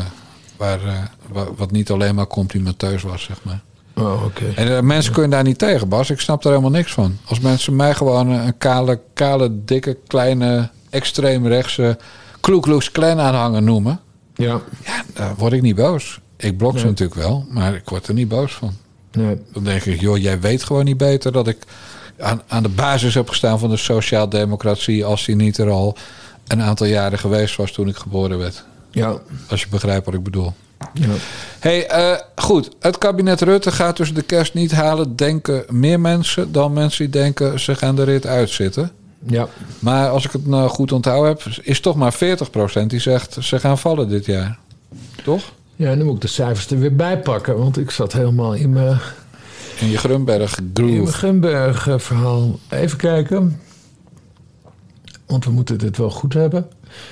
[0.58, 0.94] Waar, eh,
[1.32, 3.62] wa- wat niet alleen maar complimenteus was, zeg maar.
[3.96, 4.46] Oh, oké.
[4.56, 6.10] En eh, mensen kunnen daar niet tegen, Bas.
[6.10, 7.18] Ik snap daar helemaal niks van.
[7.26, 11.98] Als mensen mij gewoon een een kale, kale dikke, kleine, extreemrechtse...
[12.40, 14.00] Kloekloeks Klan aanhanger noemen...
[14.36, 16.20] Ja, Ja, daar word ik niet boos.
[16.38, 16.86] Ik blok ze Nee.
[16.86, 18.74] natuurlijk wel, maar ik word er niet boos van.
[19.12, 19.42] nee.
[19.54, 21.58] Dan denk ik, joh, jij weet gewoon niet beter dat ik
[22.20, 25.98] aan, aan de basis heb gestaan van de sociaaldemocratie als die niet er al
[26.48, 28.64] een aantal jaren geweest was toen ik geboren werd.
[28.92, 29.18] Ja,
[29.50, 30.54] Als je begrijpt wat ik bedoel.
[30.94, 31.08] Ja.
[31.60, 32.70] hey, eh, goed.
[32.80, 37.22] Het kabinet Rutte gaat dus de kerst niet halen, denken meer mensen dan mensen die
[37.22, 38.92] denken ze gaan de rit uitzitten.
[39.26, 39.48] ja.
[39.80, 42.18] Maar als ik het nou goed onthouden heb, is toch maar 40%
[42.88, 44.60] die zegt ze gaan vallen dit jaar.
[45.24, 45.54] Toch?
[45.76, 47.58] Ja, nu moet ik de cijfers er weer bij pakken.
[47.58, 49.00] Want ik zat helemaal in mijn,
[49.80, 51.14] In je Grunberg in mijn groove.
[51.14, 52.60] Gunberg-verhaal.
[52.70, 53.60] Even kijken.
[55.26, 56.68] Want we moeten dit wel goed hebben.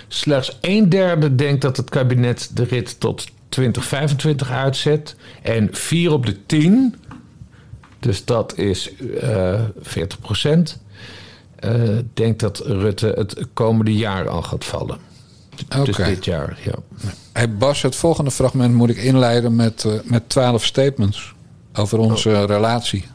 [0.08, 5.16] Slechts een derde denkt dat het kabinet de rit tot 2025 uitzet.
[5.42, 6.96] En 4 op de 10,
[8.00, 10.80] dus dat is eh 40 procent,
[11.56, 11.72] eh,
[12.14, 14.98] denkt dat Rutte het komende jaar al gaat vallen.
[15.84, 16.74] Dus dit jaar, ja.
[17.34, 21.34] Hey Bas, het volgende fragment moet ik inleiden met, eh, met 12 statements
[21.74, 22.44] over onze Oh.
[22.46, 23.06] relatie.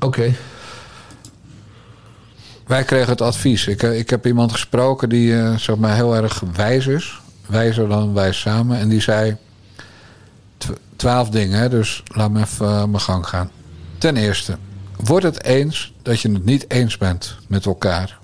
[0.00, 0.34] Oké.
[2.66, 3.66] Wij kregen het advies.
[3.66, 7.20] Ik, eh, ik heb iemand gesproken die eh, zeg maar heel erg wijs is.
[7.46, 8.78] Wijzer dan wij samen.
[8.78, 9.36] En die zei
[10.96, 13.50] twaalf dingen, dus laat me even eh, mijn gang gaan.
[13.98, 14.58] Ten eerste,
[14.96, 18.18] word het eens dat je het niet eens bent met elkaar.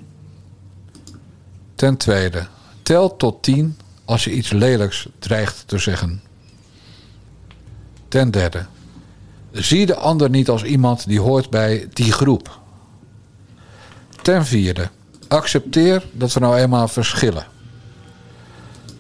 [1.74, 2.46] Ten tweede,
[2.82, 6.22] tel tot tien als je iets lelijks dreigt te zeggen.
[8.08, 8.66] Ten derde,
[9.52, 12.60] zie de ander niet als iemand die hoort bij die groep.
[14.22, 14.90] Ten vierde,
[15.28, 17.46] accepteer dat we nou eenmaal verschillen.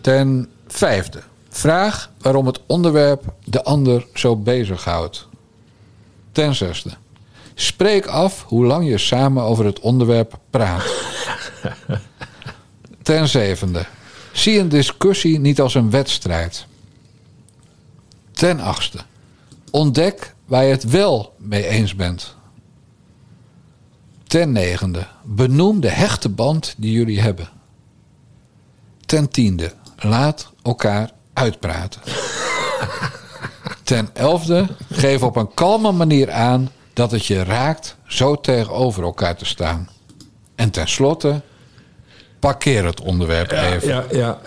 [0.00, 5.28] Ten vijfde, vraag waarom het onderwerp de ander zo bezighoudt.
[6.32, 6.90] Ten zesde,
[7.54, 10.84] spreek af hoe lang je samen over het onderwerp praat.
[13.02, 13.86] Ten zevende,
[14.32, 16.66] zie een discussie niet als een wedstrijd.
[18.32, 18.98] Ten achtste,
[19.70, 22.36] ontdek waar je het wel mee eens bent.
[24.26, 27.48] Ten negende, benoem de hechte band die jullie hebben.
[29.06, 32.00] Ten tiende, laat elkaar uitpraten.
[33.82, 39.36] Ten elfde, geef op een kalme manier aan dat het je raakt zo tegenover elkaar
[39.36, 39.88] te staan.
[40.54, 41.42] En tenslotte,
[42.38, 43.88] parkeer het onderwerp even.
[43.88, 44.38] Ja, ja.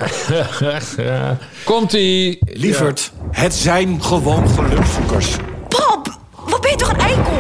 [0.98, 1.38] ja.
[1.64, 2.40] Komt-ie!
[2.42, 5.36] Lieverd, het zijn gewoon gelukzoekers.
[5.68, 7.34] Pap, wat ben je toch een eikel?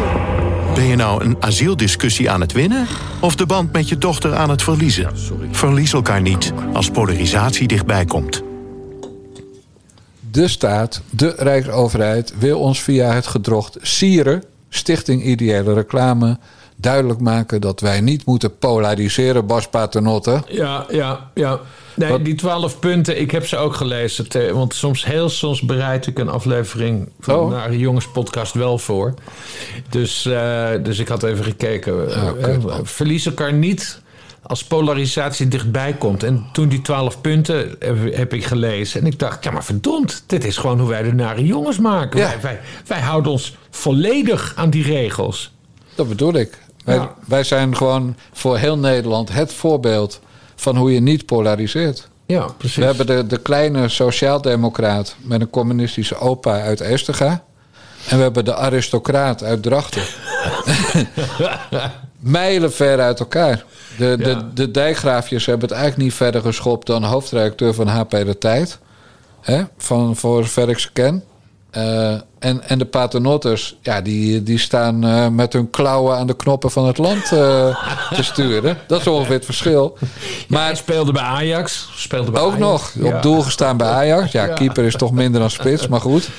[0.75, 2.87] Ben je nou een asieldiscussie aan het winnen
[3.21, 5.11] of de band met je dochter aan het verliezen?
[5.51, 8.44] Verlies elkaar niet als polarisatie dichtbij komt.
[10.35, 16.37] De staat, de Rijksoverheid, wil ons via het gedrocht Sieren, Stichting Ideële Reclame,
[16.75, 20.41] duidelijk maken dat wij niet moeten polariseren, Bas Paternotte.
[20.47, 21.59] Ja, ja, ja.
[21.93, 24.29] Nee, Wat- die twaalf punten, ik heb ze ook gelezen.
[24.29, 27.49] Te- want soms, heel soms bereid ik een aflevering van Oh.
[27.49, 29.13] naar een jongenspodcast wel voor.
[29.89, 31.93] Dus, eh, dus ik had even gekeken.
[31.93, 32.85] Oh, Eh, man.
[32.85, 34.01] verlies elkaar niet
[34.47, 36.23] als polarisatie dichtbij komt.
[36.23, 39.01] En toen die twaalf punten heb, heb ik gelezen.
[39.01, 42.19] En ik dacht, ja maar verdomd, dit is gewoon hoe wij de nare jongens maken.
[42.19, 42.27] Ja.
[42.27, 45.51] Wij, wij, wij houden ons volledig aan die regels.
[45.95, 46.57] Dat bedoel ik.
[46.83, 47.13] Wij, Ja.
[47.27, 50.19] wij zijn gewoon voor heel Nederland het voorbeeld
[50.55, 52.09] van hoe je niet polariseert.
[52.25, 52.75] Ja, precies.
[52.77, 57.43] We hebben de, de kleine sociaaldemocraat met een communistische opa uit Esterga.
[58.09, 60.01] En we hebben de aristocraat uit Drachten.
[62.19, 63.63] Mijlen ver uit elkaar.
[63.97, 64.49] De, de, Ja.
[64.53, 68.79] de dijkgraafjes hebben het eigenlijk niet verder geschopt dan hoofdredacteur van HP De Tijd.
[69.41, 69.63] Hè?
[69.77, 71.23] Van, voor zover ik ze ken.
[71.71, 76.35] Eh, en, en de paternotters, ja, die, die staan eh, met hun klauwen aan de
[76.35, 77.29] knoppen van het land eh,
[78.13, 78.77] te sturen.
[78.87, 79.97] Dat is ongeveer het verschil.
[80.47, 81.89] Maar speelde bij Ajax.
[81.95, 82.61] Speelde bij ook Ajax.
[82.61, 83.15] nog Ja.
[83.15, 84.31] op doel gestaan bij Ajax.
[84.31, 86.29] Ja, keeper is toch minder dan spits, maar goed.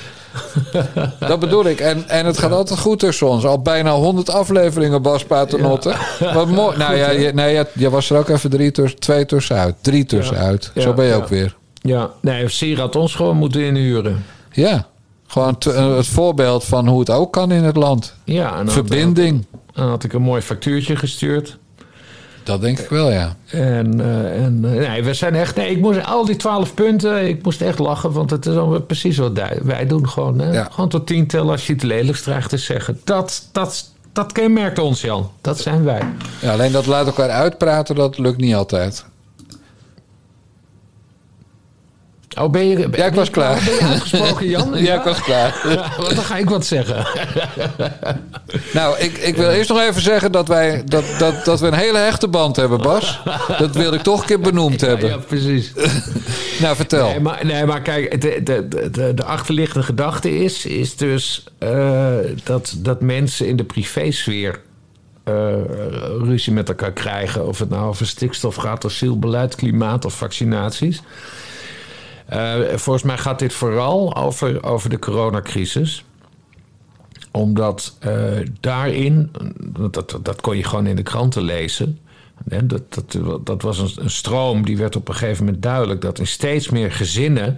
[1.19, 1.79] Dat bedoel ik.
[1.79, 3.45] En, en het gaat altijd goed tussen ons.
[3.45, 5.95] Al bijna 100 afleveringen, Bas Paternotte.
[6.33, 6.77] Wat mooi.
[6.87, 9.75] Nou ja, je, nee, je, was er ook even drie tussen, twee tussenuit.
[9.81, 10.71] Drie tussenuit.
[10.75, 11.55] Zo ben je ook weer.
[11.81, 14.25] Ja, nee, Sier had ons gewoon moeten inhuren.
[14.51, 14.87] Ja.
[15.27, 18.15] Gewoon eh, het voorbeeld van hoe het ook kan in het land.
[18.23, 19.45] Ja, en Verbinding.
[19.73, 21.57] Dan had ik een mooi factuurtje gestuurd.
[22.47, 23.35] Dat denk ik wel, ja.
[23.45, 25.55] En, eh, en eh, nee, we zijn echt.
[25.55, 27.27] Nee, ik moest al die twaalf punten.
[27.27, 30.09] Ik moest echt lachen, want het is allemaal precies wat wij, wij doen.
[30.09, 30.51] Gewoon, hè?
[30.51, 30.67] Ja.
[30.71, 32.99] gewoon tot tien tellen als je het lelijkst dreigt te zeggen.
[33.03, 35.31] Dat, dat, dat kenmerkt ons, Jan.
[35.41, 36.01] Dat zijn wij.
[36.41, 36.51] ja.
[36.51, 39.05] Alleen dat laat elkaar uitpraten, dat lukt niet altijd.
[42.39, 42.89] Oh, ben je.
[42.89, 43.61] ben Ja, ik was klaar.
[43.65, 44.77] Ben je uitgesproken, Jan?
[44.83, 45.61] Ja, ik was klaar.
[45.97, 47.05] Want dan ga ik wat zeggen.
[48.73, 51.73] Nou, ik, ik wil eerst nog even zeggen dat, wij, dat, dat, dat we een
[51.73, 53.21] hele hechte band hebben, Bas.
[53.57, 55.09] Dat wilde ik toch een keer benoemd hebben.
[55.09, 55.71] Ja, precies.
[56.59, 57.07] Nou, vertel.
[57.07, 61.43] Nee, maar, nee, maar kijk, de, de, de- de, de achterliggende gedachte is, is dus
[61.59, 64.59] eh, dat, dat mensen in de privésfeer
[65.23, 65.33] eh,
[66.23, 67.47] ruzie met elkaar krijgen.
[67.47, 71.01] Of het nou over stikstof gaat, asielbeleid, klimaat of vaccinaties.
[72.27, 76.05] Eh, volgens mij gaat dit vooral over, over de coronacrisis
[77.31, 78.13] omdat eh,
[78.59, 79.31] daarin,
[79.91, 81.99] dat, dat, kon je gewoon in de kranten lezen.
[82.63, 86.19] Dat, dat, dat was een, een stroom die werd op een gegeven moment duidelijk dat
[86.19, 87.57] in steeds meer gezinnen,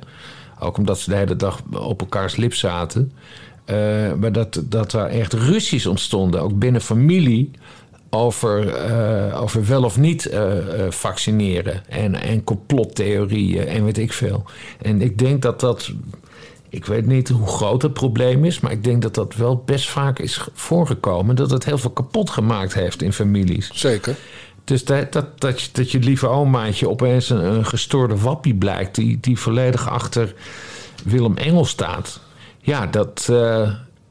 [0.60, 3.12] ook omdat ze de hele dag op elkaars lip zaten,
[3.65, 3.75] eh,
[4.13, 7.51] maar dat, dat er echt ruzies ontstonden, ook binnen familie.
[8.10, 11.88] Over, eh, over wel of niet eh, eh, vaccineren.
[11.88, 14.43] En, en complottheorieën en weet ik veel.
[14.82, 15.91] En ik denk dat dat
[16.69, 19.89] ik weet niet hoe groot het probleem is, maar ik denk dat dat wel best
[19.89, 21.36] vaak is voorgekomen.
[21.36, 23.72] Dat het heel veel kapot gemaakt heeft in families.
[23.74, 24.15] Zeker.
[24.63, 28.95] Dus dat, dat, dat, je, dat je lieve omaatje opeens een, een gestoorde wappie blijkt,
[28.95, 30.34] die, die volledig achter
[31.04, 32.19] Willem Engel staat.
[32.60, 33.30] Ja, dat,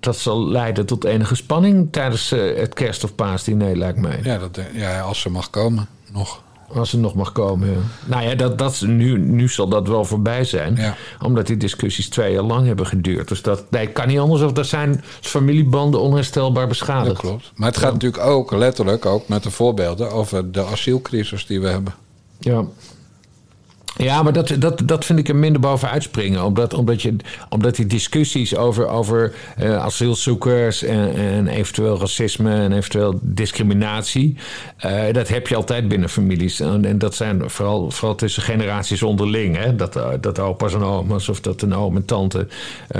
[0.00, 4.20] dat zal leiden tot enige spanning tijdens eh, het kerst- of paasdiner, lijkt mij.
[4.22, 6.42] Ja, dat, ja, als ze mag komen, nog.
[6.74, 7.68] Als er nog mag komen.
[7.68, 7.76] ja.
[8.06, 10.76] Nou ja, dat, dat, nu, nu zal dat wel voorbij zijn.
[10.76, 10.96] Ja.
[11.22, 13.28] Omdat die discussies twee jaar lang hebben geduurd.
[13.28, 14.42] Dus dat nee, kan niet anders.
[14.42, 17.06] Of er zijn familiebanden onherstelbaar beschadigd.
[17.06, 17.52] Dat klopt.
[17.54, 20.10] Maar het gaat natuurlijk ook, letterlijk ook met de voorbeelden...
[20.10, 21.94] over de asielcrisis die we hebben.
[22.38, 22.64] Ja.
[23.98, 26.44] Ja, maar dat, dat, dat vind ik er minder boven uitspringen.
[26.44, 27.16] Omdat, omdat, je,
[27.48, 34.36] omdat die discussies over, over eh, asielzoekers en, en eventueel racisme en eventueel discriminatie.
[34.76, 36.60] eh, dat heb je altijd binnen families.
[36.60, 39.56] En, en dat zijn vooral, vooral tussen generaties onderling.
[39.56, 39.76] Hè?
[39.76, 42.46] Dat, eh, dat opa's en oma's of dat een oom en tante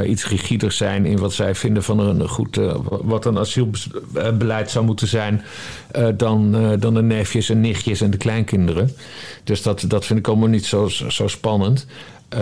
[0.05, 2.61] iets rigider zijn in wat zij vinden van een goed,
[3.03, 5.43] wat een asielbeleid zou moeten zijn.
[6.17, 8.91] dan, dan de neefjes en nichtjes en de kleinkinderen.
[9.45, 11.87] Dus dat, dat vind ik allemaal niet zo, zo spannend.
[12.29, 12.40] Eh,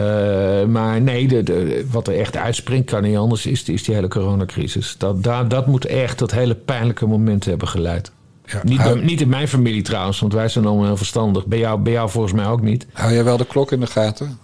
[0.64, 4.08] maar nee, de, de, wat er echt uitspringt, kan niet anders, is, is die hele
[4.08, 4.94] coronacrisis.
[4.98, 8.10] Dat, dat, dat moet echt tot hele pijnlijke momenten hebben geleid.
[8.46, 8.60] Ja.
[8.64, 11.46] Niet, bij- niet in mijn familie trouwens, want wij zijn allemaal heel verstandig.
[11.46, 12.86] Bij jou, bij jou volgens mij ook niet.
[12.92, 14.38] hou jij wel de klok in de gaten?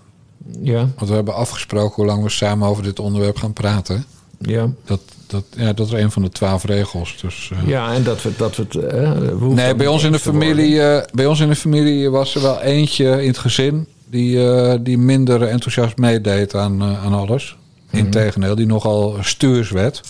[0.62, 4.04] Ja, Want we hebben afgesproken hoe lang we samen over dit onderwerp gaan praten.
[4.38, 4.68] ja.
[4.84, 5.00] Dat,
[5.32, 7.16] dat, ja, dat is een van de twaalf regels.
[7.20, 7.68] Dus, eh.
[7.68, 8.74] ja en dat we, dat we het.
[8.74, 12.42] eh, Nee, bij ons, in de familie, eh, bij ons in de familie was er
[12.42, 13.86] wel eentje in het gezin...
[14.10, 14.38] die,
[14.82, 17.56] die minder enthousiast meedeed aan, aan alles.
[17.90, 20.00] Integendeel, die nogal stuurs werd.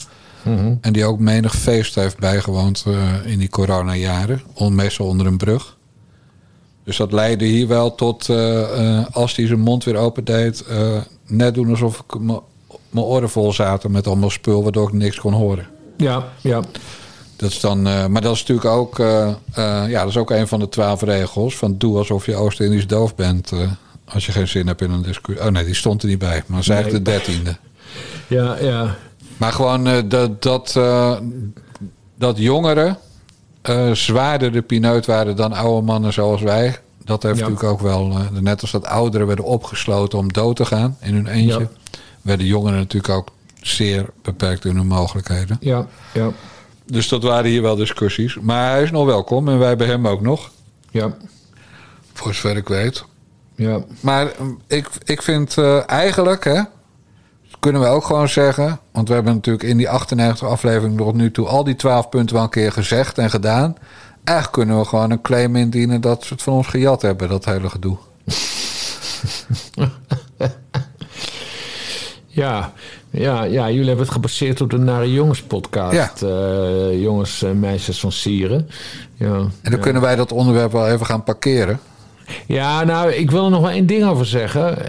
[0.43, 0.75] Mhm.
[0.81, 2.85] En die ook menig feest heeft bijgewoond
[3.25, 4.43] in die coronajaren.
[4.55, 5.77] On- Meestal onder een brug.
[6.85, 8.29] Dus dat leidde hier wel tot,
[9.13, 10.61] als hij zijn mond weer open deed...
[10.65, 10.97] eh,
[11.27, 12.21] net doen alsof ik
[12.93, 14.63] mijn oren vol zaten met allemaal spul...
[14.63, 15.67] waardoor ik niks kon horen.
[15.97, 16.61] Ja, ja.
[17.37, 19.35] Dat is dan, eh, maar dat is natuurlijk ook, eh, eh,
[19.91, 21.57] ja, dat is ook een van de twaalf regels.
[21.57, 23.53] Van doe alsof je Oost-Indisch doof bent.
[24.05, 25.47] als je geen zin hebt in een discussie.
[25.47, 26.43] Oh nee, die stond er niet bij.
[26.47, 26.91] Maar zij Nee.
[26.91, 27.57] de dertiende.
[28.27, 28.97] Ja, ja.
[29.37, 30.79] Maar gewoon dat, dat,
[32.19, 32.99] dat jongeren
[33.93, 36.79] zwaarder de pineut waren dan oude mannen zoals wij.
[37.05, 37.43] Dat heeft Ja.
[37.49, 41.27] natuurlijk ook wel, net als dat ouderen werden opgesloten om dood te gaan in hun
[41.27, 41.69] eentje, Ja.
[42.23, 43.29] Werden jongeren natuurlijk ook
[43.61, 45.57] zeer beperkt in hun mogelijkheden.
[45.61, 46.31] Ja, ja,
[46.87, 48.39] Dus dat waren hier wel discussies.
[48.41, 50.51] Maar hij is nog welkom en wij hebben hem ook nog,
[50.91, 51.17] ja,
[52.13, 53.05] voor zover ik weet.
[53.55, 53.85] ja.
[54.01, 56.61] Maar eh, ik, ik vind eh, eigenlijk, hè,
[57.61, 58.81] kunnen we ook gewoon zeggen.
[58.93, 62.35] Want we hebben natuurlijk in die 98 aflevering tot nu toe al die 12 punten
[62.35, 63.77] wel een keer gezegd en gedaan.
[64.25, 67.45] Eigenlijk kunnen we gewoon een claim indienen dat ze het van ons gejat hebben, dat
[67.45, 67.97] hele gedoe.
[72.35, 72.73] Ja,
[73.11, 76.23] ja, ja, jullie hebben het gebaseerd op de Nare Jongens podcast.
[76.23, 78.69] Eh, jongens en meisjes van Sieren.
[79.17, 81.81] Ja, En dan kunnen wij dat onderwerp wel even gaan parkeren.
[82.47, 84.85] Ja, nou, ik wil er nog wel één ding over zeggen.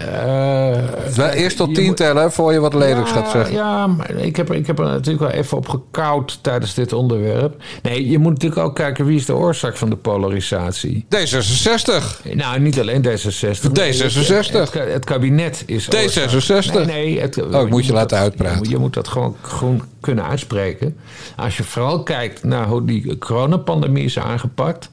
[1.16, 3.54] Eh, Eerst tot je 10 moet- tellen voor je wat lelijks ja, gaat zeggen.
[3.54, 6.92] Ja, maar ik heb, er- ik heb er natuurlijk wel even op gekoud tijdens dit
[6.92, 7.62] onderwerp.
[7.82, 11.06] Nee, je moet natuurlijk ook kijken wie is de oorzaak van de polarisatie.
[11.08, 12.22] D66.
[12.34, 13.72] Nou, niet alleen D66.
[13.72, 14.52] Nee, D66.
[14.52, 16.30] Het, het, het kabinet is oorzaak.
[16.30, 16.72] D66.
[16.74, 17.20] Nee, nee.
[17.20, 18.52] Het, Oh, ik moet je laten dat- uitpraten.
[18.54, 20.96] Je moet, je moet dat gewoon, gewoon kunnen uitspreken.
[21.36, 24.90] Als je vooral kijkt naar hoe die coronapandemie is aangepakt...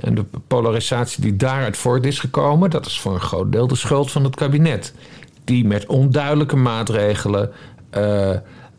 [0.00, 2.70] en de polarisatie die daaruit voort is gekomen...
[2.70, 4.94] dat is voor een groot deel de schuld van het kabinet.
[5.44, 7.50] Die met onduidelijke maatregelen...
[7.90, 8.30] eh,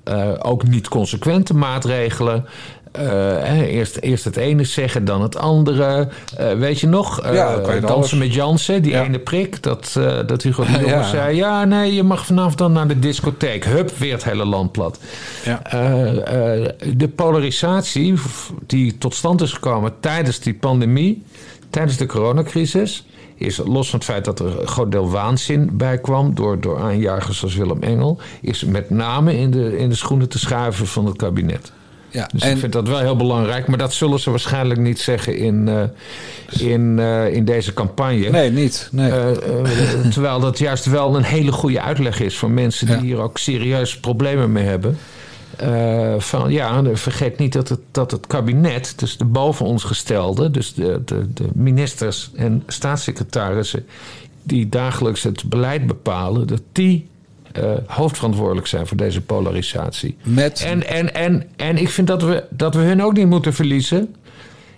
[0.04, 2.46] eh, ook niet consequente maatregelen...
[2.92, 6.08] eh, eerst, eerst het ene zeggen, dan het andere.
[6.38, 7.22] Eh, weet je nog?
[7.22, 8.14] eh, Ja, je dansen alles.
[8.14, 9.04] met Jansen, die Ja.
[9.04, 9.64] ene prik.
[9.64, 11.04] Dat, dat Hugo de Jonge Ja.
[11.04, 11.36] zei...
[11.36, 13.66] ja, nee, je mag vanaf dan naar de discotheek.
[13.66, 15.00] Hup, weer het hele land plat.
[15.46, 15.62] Ja.
[16.96, 18.14] De polarisatie
[18.68, 21.24] die tot stand is gekomen tijdens die pandemie...
[21.70, 23.06] tijdens de coronacrisis...
[23.36, 26.36] is los van het feit dat er een groot deel waanzin bij kwam...
[26.36, 28.20] door, door aanjagers als Willem Engel...
[28.42, 31.72] is met name in de, in de schoenen te schuiven van het kabinet.
[32.12, 33.68] Ja, Dus en ik vind dat wel heel belangrijk.
[33.68, 38.30] Maar dat zullen ze waarschijnlijk niet zeggen in, eh, in, eh, in deze campagne.
[38.30, 38.90] nee, niet.
[38.92, 39.12] Nee.
[39.12, 39.32] Eh,
[40.12, 43.02] terwijl dat juist wel een hele goede uitleg is voor mensen die Ja.
[43.02, 44.98] hier ook serieus problemen mee hebben.
[46.18, 50.74] Van ja, vergeet niet dat het, dat het kabinet, dus de boven ons gestelde, dus
[50.74, 53.86] de, de, de ministers en staatssecretarissen,
[54.44, 57.08] die dagelijks het beleid bepalen, dat die
[57.52, 60.18] eh, hoofdverantwoordelijk zijn voor deze polarisatie.
[60.24, 63.54] Met En, en, en, en ik vind dat we, dat we hun ook niet moeten
[63.54, 64.16] verliezen.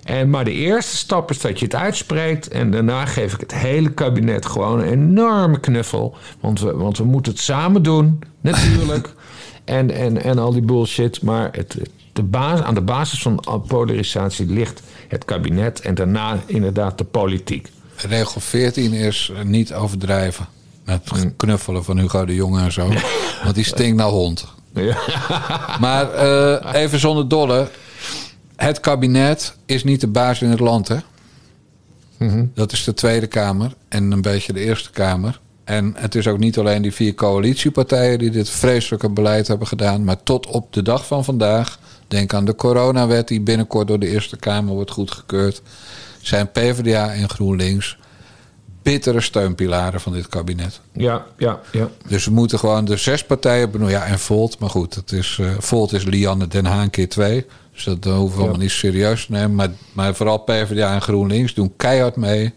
[0.03, 2.47] En, maar de eerste stap is dat je het uitspreekt.
[2.47, 6.15] En daarna geef ik het hele kabinet gewoon een enorme knuffel.
[6.39, 9.13] Want we, want we moeten het samen doen, natuurlijk.
[9.63, 11.21] en, en, en al die bullshit.
[11.21, 11.77] Maar het,
[12.13, 15.79] de basis, aan de basis van polarisatie ligt het kabinet.
[15.79, 17.67] En daarna inderdaad de politiek.
[17.95, 20.47] regel 14 is niet overdrijven.
[20.85, 22.93] Met knuffelen van Hugo de Jonge en zo.
[23.43, 24.47] Want die stinkt naar hond.
[24.73, 24.97] Ja.
[25.79, 27.67] Maar eh, even zonder dolle.
[28.55, 30.97] Het kabinet is niet de baas in het land, hè?
[32.53, 35.39] Dat is de Tweede Kamer en een beetje de Eerste Kamer.
[35.63, 40.03] En het is ook niet alleen die vier coalitiepartijen die dit vreselijke beleid hebben gedaan.
[40.03, 44.07] Maar tot op de dag van vandaag, denk aan de coronawet die binnenkort door de
[44.07, 45.61] Eerste Kamer wordt goedgekeurd.
[46.21, 47.97] Zijn PvdA en GroenLinks
[48.81, 50.81] bittere steunpilaren van dit kabinet.
[50.93, 51.89] Ja, ja, ja.
[52.07, 53.97] Dus we moeten gewoon de zes partijen benoemen.
[53.97, 57.45] Ja, en Volt, maar goed, het is, eh Volt is Lianne Den Haan keer twee.
[57.73, 59.55] Dus dat hoeven we allemaal niet serieus te nemen.
[59.55, 62.53] Maar, maar vooral PvdA en GroenLinks doen keihard mee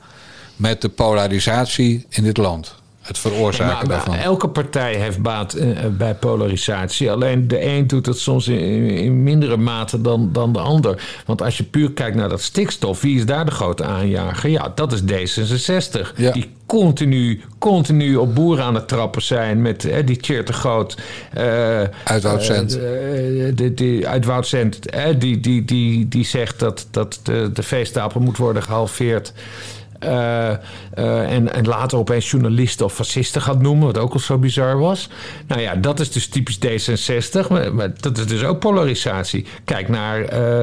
[0.56, 2.74] met de polarisatie in dit land.
[3.04, 4.14] Het veroorzaken Maar- maar daarvan.
[4.24, 7.10] elke partij heeft baat eh, bij polarisatie.
[7.10, 11.02] Alleen de een doet het soms in, in, in mindere mate dan, dan de ander.
[11.26, 14.50] Want als je puur kijkt naar dat stikstof, wie is daar de grote aanjager?
[14.50, 16.12] Ja, dat is D66.
[16.16, 16.32] Ja.
[16.32, 20.96] Die continu, continu op boeren aan het trappen zijn met hè, die de Groot.
[21.32, 22.78] eh, Uit Woudsend.
[22.78, 27.50] eh, eh, die, die, uit Woudsend, hè, die, die, die, die zegt dat, dat de,
[27.52, 29.32] de veestapel moet worden gehalveerd.
[29.98, 30.56] Eh, eh,
[31.32, 35.08] en, en later opeens journalisten of fascisten gaat noemen, wat ook al zo bizar was.
[35.46, 39.46] Nou ja, dat is dus typisch D66, maar, maar dat is dus ook polarisatie.
[39.64, 40.62] Kijk naar, eh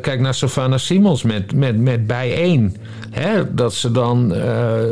[0.00, 2.76] kijk naar Sylvana Simons met, met, met bijeen.
[3.10, 4.34] Hè, dat ze dan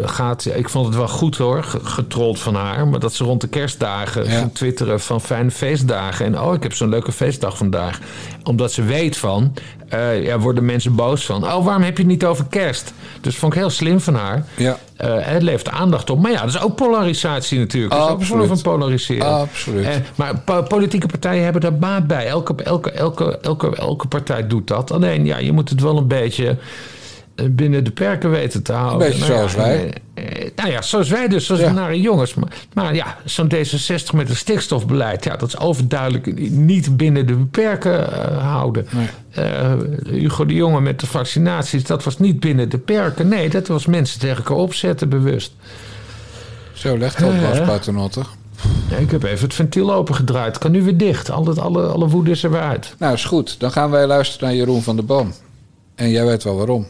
[0.05, 3.41] gaat, ik vond het wel goed hoor, ge- getrold van haar, maar dat ze rond
[3.41, 4.51] de kerstdagen Ja.
[4.53, 6.27] twitteren van fijne feestdagen.
[6.27, 7.99] En oh, ik heb zo'n leuke feestdag vandaag.
[8.45, 9.55] Omdat ze weet van,
[9.89, 12.93] eh ja, worden mensen boos van, oh, waarom heb je het niet over kerst?
[13.20, 14.45] Dus vond ik heel slim van haar.
[14.57, 14.78] Ja.
[14.97, 16.20] Eh, het levert aandacht op.
[16.22, 17.93] Maar ja, dat is ook polarisatie natuurlijk.
[17.95, 18.78] Dat is ook een vorm van Absoluut.
[18.78, 19.26] polariseren.
[19.26, 19.84] Absoluut.
[19.86, 22.26] Eh, maar po- politieke partijen hebben daar baat bij.
[22.26, 24.91] Elke, elke, elke, elke, elke partij doet dat.
[24.93, 26.57] Alleen, ja, je moet het wel een beetje...
[27.51, 29.07] binnen de perken weten te houden.
[29.07, 29.93] Een beetje zoals ja, wij.
[30.14, 31.72] eh, eh, nou ja, zoals wij dus, zoals Ja.
[31.72, 32.34] nare jongens.
[32.34, 35.24] Maar, maar ja, zo'n D66 met een stikstofbeleid...
[35.24, 38.86] Ja, dat is overduidelijk niet binnen de perken eh, houden.
[39.30, 39.72] Eh,
[40.11, 43.28] Hugo de Jonge met de vaccinaties, dat was niet binnen de perken.
[43.28, 45.53] Nee, dat was mensen tegen elkaar opzetten bewust.
[46.72, 47.41] Zo legt dat.
[47.41, 48.20] Bas Paternotte.
[48.91, 50.59] Ja, ik heb even het ventiel opengedraaid.
[50.59, 51.30] Kan nu weer dicht.
[51.30, 52.95] Alle, alle, alle woede is er weer uit.
[52.99, 53.61] Nou, is goed.
[53.61, 55.32] Dan gaan wij luisteren naar Jeroen van der Boom.
[55.95, 56.86] En jij weet wel waarom.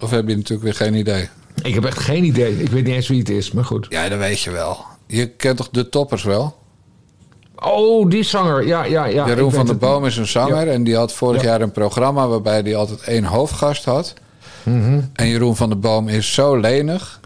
[0.00, 1.28] Of heb je natuurlijk weer geen idee?
[1.62, 2.60] Ik heb echt geen idee.
[2.62, 3.86] Ik weet niet eens wie het is, maar goed.
[3.88, 4.84] Ja, dat weet je wel.
[5.06, 6.56] Je kent toch de toppers wel?
[7.56, 8.66] Oh, die zanger.
[8.66, 9.26] Ja, ja, ja.
[9.26, 10.68] Jeroen van der Boom is een zanger.
[10.68, 11.48] En die had vorig Ja.
[11.48, 14.14] jaar een programma waarbij hij altijd één hoofdgast had.
[14.62, 15.00] Mhm.
[15.12, 17.20] En Jeroen van der Boom is zo lenig.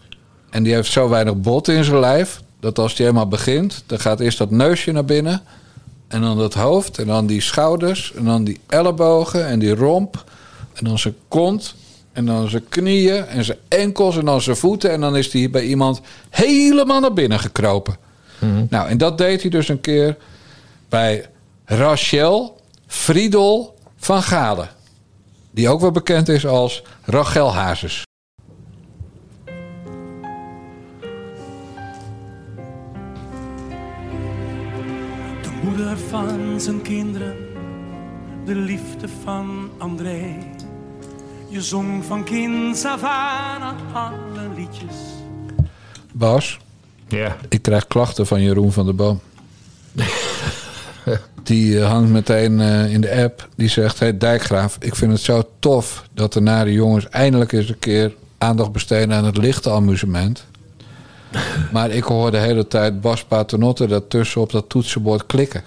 [0.50, 2.40] En die heeft zo weinig bot in zijn lijf.
[2.60, 5.42] Dat als hij helemaal begint, dan gaat eerst dat neusje naar binnen.
[6.08, 6.98] En dan dat hoofd.
[6.98, 8.12] En dan die schouders.
[8.16, 9.46] En dan die ellebogen.
[9.46, 10.24] En die romp.
[10.74, 11.74] En dan zijn kont.
[12.12, 13.26] En dan zijn knieën.
[13.26, 14.16] En zijn enkels.
[14.16, 14.90] En dan zijn voeten.
[14.90, 16.00] En dan is hij bij iemand
[16.30, 17.96] helemaal naar binnen gekropen.
[18.68, 20.16] Nou, en dat deed hij dus een keer
[20.88, 21.26] bij
[21.64, 24.68] Rachel Friedel van Galen.
[25.50, 28.02] Die ook wel bekend is als Rachel Hazes.
[35.42, 37.36] De moeder van zijn kinderen,
[38.44, 40.36] de liefde van André.
[41.50, 44.94] Je zong van kinds af aan alle liedjes.
[46.12, 46.58] Bas,
[47.08, 47.36] Ja.
[47.48, 49.20] ik krijg klachten van Jeroen van der Boom.
[51.42, 53.48] Die eh, hangt meteen eh, in de app.
[53.56, 57.68] Die zegt: Hey Dijkgraaf, ik vind het zo tof dat de nare jongens eindelijk eens
[57.68, 60.46] een keer aandacht besteden aan het lichte amusement.
[61.72, 65.62] Maar ik hoor de hele tijd Bas Paternotte daartussen op dat toetsenbord klikken.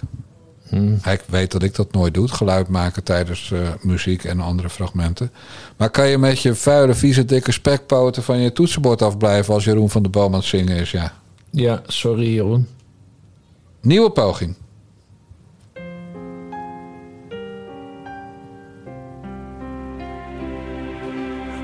[1.01, 5.32] Hij weet dat ik dat nooit doe, geluid maken tijdens eh, muziek en andere fragmenten.
[5.78, 9.89] Maar kan je met je vuile, vieze, dikke spekpoten van je toetsenbord afblijven als Jeroen
[9.89, 10.91] van der Boom aan het zingen is?
[10.91, 11.13] Ja.
[11.49, 12.67] Ja, sorry Jeroen.
[13.82, 14.55] Nieuwe poging.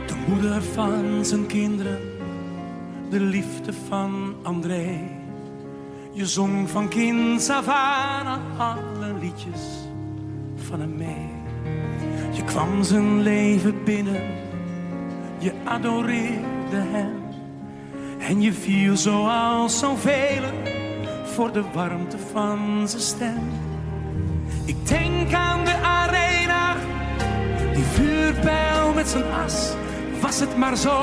[0.07, 1.99] De moeder van zijn kinderen,
[3.09, 5.18] de liefde van André.
[6.19, 9.61] Je zong van kinds af aan alle liedjes
[10.55, 11.29] van hem mee.
[12.31, 14.21] Je kwam zijn leven binnen,
[15.37, 17.21] je adoreerde hem.
[18.19, 20.43] En je viel zoals zoveel
[21.23, 23.49] voor de warmte van zijn stem.
[24.65, 26.75] Ik denk aan de arena,
[27.73, 29.73] die vuurpijl met zijn as.
[30.21, 31.01] Was het maar zo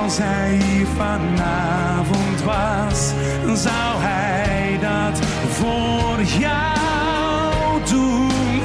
[0.02, 3.14] Als hij hier vanavond was,
[3.62, 5.20] zou hij dat
[5.50, 8.62] voor jou doen.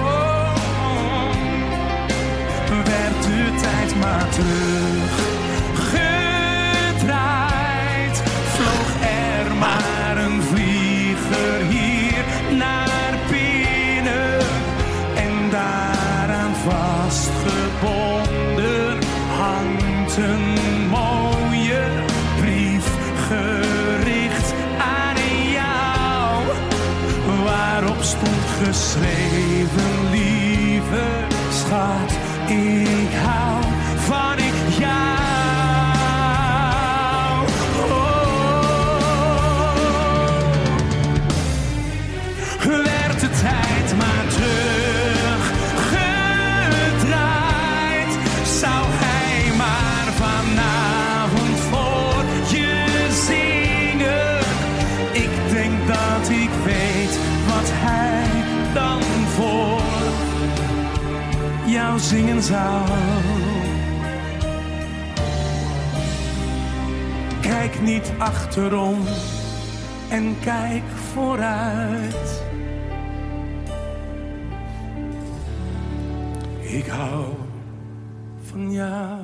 [0.00, 0.54] Oh,
[2.68, 4.69] werd de tijd maar teruggedraaid.
[62.10, 62.88] Zingen zou.
[67.40, 69.04] Kijk niet achterom
[70.08, 70.82] en kijk
[71.12, 72.42] vooruit.
[76.60, 77.24] Ik hou
[78.50, 79.20] van jou.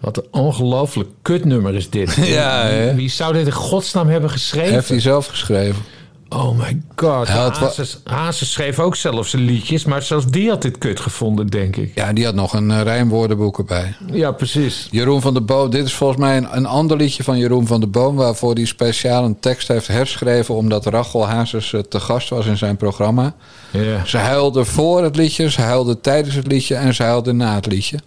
[0.00, 2.14] Wat een ongelooflijk kutnummer is dit.
[2.38, 2.94] Ja, hè?
[2.94, 4.72] Wie zou dit in godsnaam hebben geschreven?
[4.72, 5.82] Heeft hij zelf geschreven.
[6.28, 7.28] Oh my god.
[7.28, 11.76] Hazes, Hazes schreef ook zelfs zijn liedjes, maar zelfs die had dit kut gevonden, denk
[11.76, 11.92] ik.
[11.94, 13.96] Ja, die had nog een eh, rijmwoordenboek erbij.
[14.12, 14.88] Ja, precies.
[14.90, 17.80] Jeroen van der Boom, dit is volgens mij een, een ander liedje van Jeroen van
[17.80, 18.16] der Boom...
[18.16, 20.54] waarvoor hij speciaal een tekst heeft herschreven...
[20.54, 23.34] omdat Rachel Hazes eh, te gast was in zijn programma.
[23.70, 24.04] Ja.
[24.04, 26.74] Ze huilde voor het liedje, ze huilde tijdens het liedje...
[26.74, 27.98] en ze huilde na het liedje.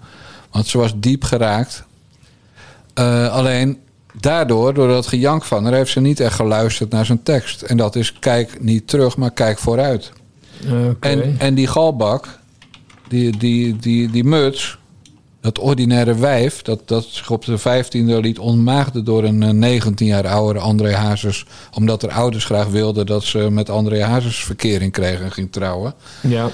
[0.51, 1.85] Want ze was diep geraakt.
[2.93, 3.77] Eh, alleen
[4.19, 5.73] daardoor, door dat gejank van haar...
[5.73, 7.61] heeft ze niet echt geluisterd naar zijn tekst.
[7.61, 10.11] En dat is kijk niet terug, maar kijk vooruit.
[10.99, 12.39] En, en die galbak,
[13.07, 14.77] die, die, die, die muts,
[15.41, 20.07] dat ordinaire wijf, dat, dat zich op de 15e liet ontmaagden door een eh, 19
[20.07, 21.45] jaar oudere André Hazes.
[21.73, 25.93] Omdat haar ouders graag wilden dat ze met André Hazes verkering kreeg en ging trouwen.
[26.21, 26.49] Ja.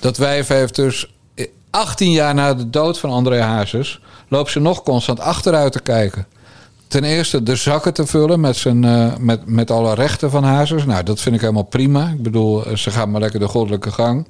[0.00, 1.08] Dat wijf heeft dus
[1.70, 6.26] 18 jaar na de dood van André Hazes, loopt ze nog constant achteruit te kijken.
[6.88, 10.84] Ten eerste de zakken te vullen met, zijn, eh, met, met alle rechten van Hazes.
[10.84, 12.08] Nou, dat vind ik helemaal prima.
[12.08, 14.26] Ik bedoel, eh, ze gaan maar lekker de goddelijke gang.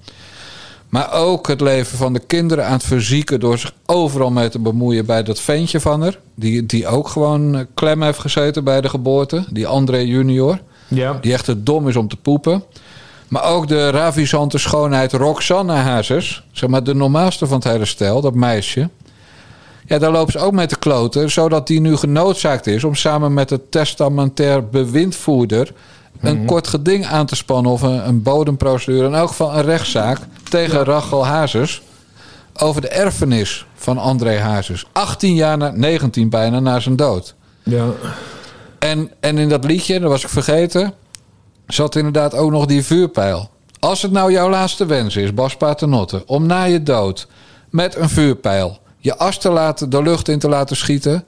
[0.88, 3.40] Maar ook het leven van de kinderen aan het verzieken...
[3.40, 6.18] door zich overal mee te bemoeien bij dat ventje van haar.
[6.34, 9.44] Die, die ook gewoon eh, klem heeft gezeten bij de geboorte.
[9.50, 10.60] Die André junior.
[10.88, 11.18] Ja.
[11.20, 12.62] Die echt te dom is om te poepen.
[13.28, 16.42] Maar ook de ravissante schoonheid Roxanne Hazes.
[16.52, 18.88] Zeg maar de normaalste van het hele stel, dat meisje.
[19.88, 21.30] Ja, daar loopt ze ook mee te kloten.
[21.30, 25.72] Zodat die nu genoodzaakt is om samen met de testamentair bewindvoerder...
[26.20, 29.06] een kort geding aan te spannen of een, een bodemprocedure.
[29.06, 30.18] In elk geval een rechtszaak
[30.50, 31.82] tegen Rachel Hazes...
[32.56, 34.86] over de erfenis van André Hazes.
[34.92, 37.34] 18 jaar, na, 19 bijna, na zijn dood.
[37.62, 37.86] Ja.
[38.78, 40.94] En, en in dat liedje, dat was ik vergeten,
[41.66, 43.50] zat inderdaad ook nog die vuurpijl.
[43.78, 47.26] Als het nou jouw laatste wens is, Bas Paternotte, om na je dood
[47.70, 51.24] met een vuurpijl je as te laten, de lucht in te laten schieten,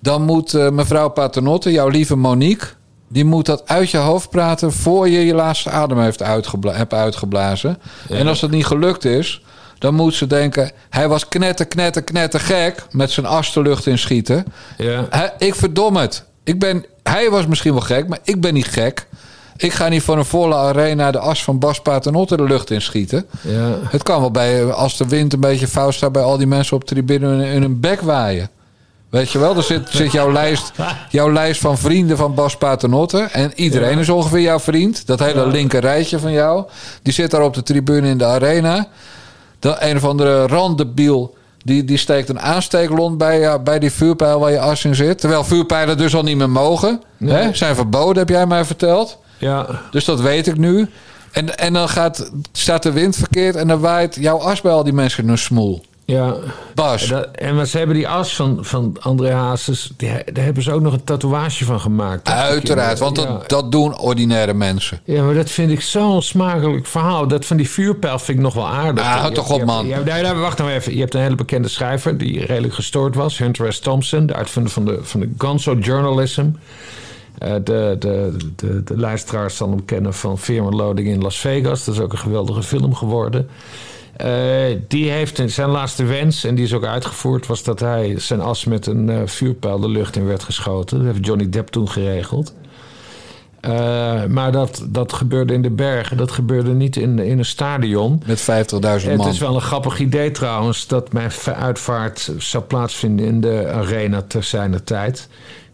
[0.00, 2.66] dan moet eh, mevrouw Paternotte, jouw lieve Monique,
[3.08, 6.92] die moet dat uit je hoofd praten voor je je laatste adem heeft uitgebla- hebt
[6.94, 7.78] uitgeblazen.
[8.08, 9.42] En als dat niet gelukt is,
[9.78, 13.86] dan moet ze denken: hij was knetter, knetter, knetter gek met zijn as de lucht
[13.86, 14.44] in schieten.
[14.78, 15.06] Ja.
[15.10, 16.24] Hij- ik verdom het.
[16.44, 19.06] Ik ben, hij was misschien wel gek, maar ik ben niet gek.
[19.60, 22.82] Ik ga niet voor een volle arena de as van Bas Paternotte de lucht in
[22.82, 23.26] schieten.
[23.40, 23.78] Ja.
[23.82, 26.76] Het kan wel bij, als de wind een beetje fout staat bij al die mensen
[26.76, 28.50] op de tribune in, een bek waaien.
[29.08, 30.72] Weet je wel, er zit, zit jouw, lijst,
[31.10, 33.18] jouw lijst van vrienden van Bas Paternotte.
[33.18, 35.06] En iedereen is ongeveer jouw vriend.
[35.06, 36.64] Dat hele linker rijtje van jou.
[37.02, 38.88] Die zit daar op de tribune in de arena.
[39.58, 41.34] Dan een of andere randebiel.
[41.64, 45.20] Die, die steekt een aansteeklont bij, bij die vuurpijl waar je as in zit.
[45.20, 47.02] Terwijl vuurpijlen dus al niet meer mogen.
[47.16, 47.34] Nee.
[47.34, 47.54] Hè?
[47.54, 49.18] Zijn verboden, heb jij mij verteld.
[49.40, 49.66] Ja.
[49.90, 50.88] Dus dat weet ik nu.
[51.32, 54.84] En, en dan gaat, staat de wind verkeerd en dan waait jouw as bij al
[54.84, 55.84] die mensen een smoel.
[56.04, 56.34] Ja.
[56.74, 57.06] Bas.
[57.08, 60.72] Dat, en maar ze hebben die as van, van André Hazes, die, daar hebben ze
[60.72, 62.28] ook nog een tatoeage van gemaakt.
[62.28, 63.40] Uiteraard, want dat, Ja.
[63.46, 65.00] dat doen ordinaire mensen.
[65.04, 67.28] Ja, maar dat vind ik zo'n smakelijk verhaal.
[67.28, 69.04] Dat van die vuurpijl vind ik nog wel aardig.
[69.04, 69.86] Ah, houd Je- toch je op, hebt- man.
[69.86, 70.94] Je, hebt- nee, nee, wacht nou even.
[70.94, 73.38] Je hebt een hele bekende schrijver die redelijk gestoord was.
[73.38, 73.78] Hunter S.
[73.78, 76.44] Thompson, de uitvinder van de, van de Gonzo Journalism.
[77.40, 81.38] Eh, de, de, de, de luisteraars zal hem kennen van Fear and Loading in Las
[81.38, 81.84] Vegas.
[81.84, 83.48] Dat is ook een geweldige film geworden.
[84.16, 84.30] Eh,
[84.88, 88.64] die heeft zijn laatste wens, en die is ook uitgevoerd, was dat hij zijn as
[88.64, 90.96] met een eh, vuurpijl de lucht in werd geschoten.
[90.98, 92.54] Dat heeft Johnny Depp toen geregeld.
[94.28, 98.22] Maar dat, dat gebeurde in de bergen, dat gebeurde niet in, in een stadion.
[98.26, 99.28] Met 50.000 Het man.
[99.28, 104.42] is wel een grappig idee trouwens dat mijn uitvaart zou plaatsvinden in de arena ter
[104.42, 105.28] zijner tijd.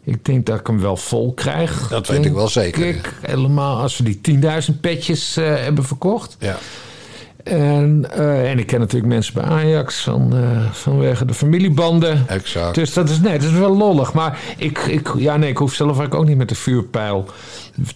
[0.06, 1.88] Ik denk dat ik hem wel vol krijg.
[1.88, 4.40] Dat weet ik wel zeker, ik, helemaal als we die
[4.70, 6.36] 10.000 petjes eh, hebben verkocht.
[6.38, 6.58] Ja.
[7.44, 12.24] En, eh, en ik ken natuurlijk mensen bij Ajax van, eh, vanwege de familiebanden.
[12.28, 12.74] Exact.
[12.74, 14.12] Dus dat is, nee, dat is wel lollig.
[14.12, 17.26] Maar ik, ik, ja, nee, ik hoef zelf eigenlijk ook niet met de vuurpijl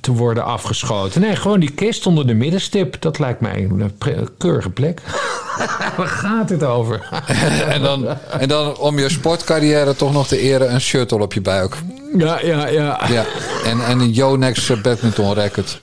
[0.00, 1.20] te worden afgeschoten.
[1.20, 3.00] Nee, gewoon die kist onder de middenstip.
[3.00, 5.00] Dat lijkt mij een pre- keurige plek.
[5.96, 7.08] Waar gaat het over?
[7.68, 8.06] en, dan,
[8.38, 11.76] en dan om je sportcarrière toch nog te eren een shuttle op je buik.
[12.18, 13.00] ja, ja, ja.
[13.08, 13.24] Ja.
[13.64, 15.80] En, en een Yonex eh, badminton racket.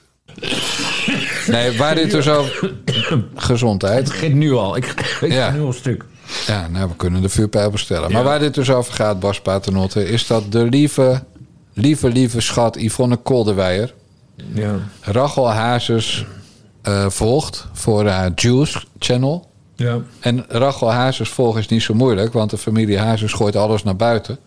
[1.46, 2.72] Nee, waar dit dus over...
[3.34, 3.98] Gezondheid.
[3.98, 4.76] Het begint nu al.
[4.76, 5.50] Ik, ik Ja.
[5.50, 6.04] nu al een stuk.
[6.46, 8.12] Ja, nou, we kunnen de vuurpijl bestellen.
[8.12, 10.08] Maar waar dit dus over gaat, Bas Paternotte...
[10.08, 11.22] is dat de lieve,
[11.78, 13.94] lieve, lieve schat Yvonne Kolderweijer...
[14.54, 14.74] Ja.
[15.00, 16.26] Rachel Hazes
[16.82, 19.50] eh, volgt voor haar Juice Channel.
[19.76, 19.98] Ja.
[20.20, 22.32] En Rachel Hazes volgen is niet zo moeilijk...
[22.32, 24.38] want de familie Hazes gooit alles naar buiten.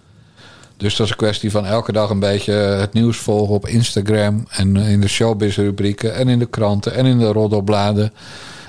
[0.77, 4.45] Dus dat is een kwestie van elke dag een beetje het nieuws volgen op Instagram...
[4.49, 8.13] en in de showbiz-rubrieken en in de kranten en in de roddelbladen...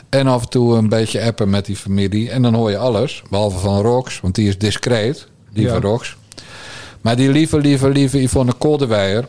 [0.09, 2.31] En af en toe een beetje appen met die familie.
[2.31, 3.23] En dan hoor je alles.
[3.31, 5.27] Behalve van Rox, want die is discreet.
[5.53, 5.81] Lieve Ja.
[5.81, 6.17] Rox.
[7.03, 9.29] Maar die lieve, lieve, lieve Yvonne Kolderweijer...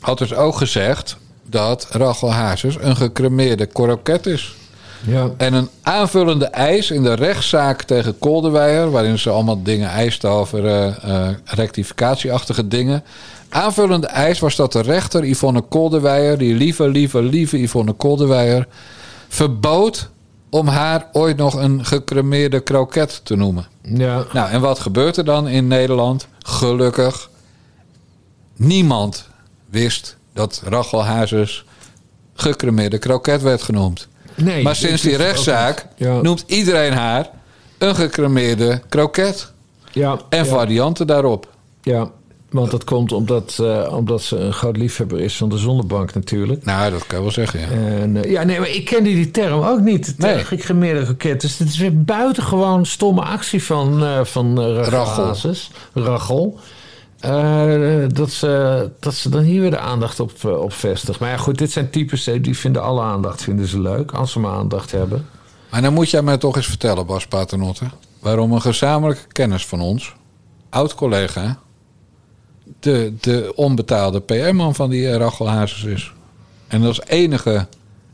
[0.00, 1.16] had dus ook gezegd...
[1.46, 4.54] dat Rachel Hazes een gecremeerde kroket is.
[5.06, 5.30] Ja.
[5.36, 8.90] En een aanvullende eis in de rechtszaak tegen Kolderweijer...
[8.90, 13.04] waarin ze allemaal dingen eist over eh, eh, rectificatieachtige dingen.
[13.48, 16.38] Aanvullende eis was dat de rechter Yvonne Kolderweijer...
[16.38, 18.66] die lieve, lieve, lieve Yvonne Kolderweijer...
[19.28, 20.08] verbood
[20.50, 23.66] om haar ooit nog een gecremeerde kroket te noemen.
[23.94, 24.26] Ja.
[24.32, 26.26] Nou, en wat gebeurt er dan in Nederland?
[26.38, 27.30] Gelukkig,
[28.56, 29.28] niemand
[29.70, 31.64] wist dat Rachel Hazes
[32.34, 34.08] gecremeerde kroket werd genoemd.
[34.34, 35.86] Nee, maar sinds die rechtszaak.
[35.96, 36.20] Ja.
[36.20, 37.30] noemt iedereen haar
[37.78, 39.52] een gecremeerde kroket.
[39.92, 41.48] Ja, En ja, varianten daarop.
[41.82, 42.10] ja,
[42.50, 46.64] want dat komt omdat, eh, omdat ze een groot liefhebber is van de zonnebank natuurlijk.
[46.64, 47.66] Nou, dat kan je wel zeggen, ja.
[47.66, 50.14] En, eh, ja, nee, maar ik kende die term ook niet.
[50.16, 50.34] Nee.
[50.34, 50.44] Nee.
[50.44, 51.40] Gecremeerde kroket.
[51.40, 55.34] Dus het is weer buitengewoon stomme actie van, eh van Rachel
[55.92, 56.58] Rachel.
[58.12, 61.18] Dat, ze, dat ze dan hier weer de aandacht op, op vestigt.
[61.18, 64.12] Maar ja, goed, dit zijn types die vinden alle aandacht vinden ze leuk.
[64.12, 65.26] Als ze maar aandacht hebben.
[65.70, 67.84] Maar dan moet jij mij toch eens vertellen, Bas Paternotte...
[68.20, 70.14] waarom een gezamenlijke kennis van ons,
[70.70, 71.58] oud-collega...
[72.80, 76.12] De, de onbetaalde PR-man van die eh, Rachel Hazes is.
[76.68, 77.66] En als enige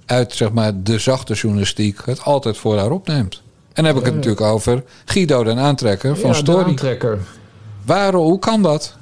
[0.07, 3.43] uit zeg maar, de zachte journalistiek het altijd voor haar opneemt.
[3.73, 6.65] En dan heb ik het natuurlijk over Guido den Aantrekker van ja, de Story.
[6.65, 7.19] aantrekker.
[7.85, 8.97] Waarom, hoe kan dat?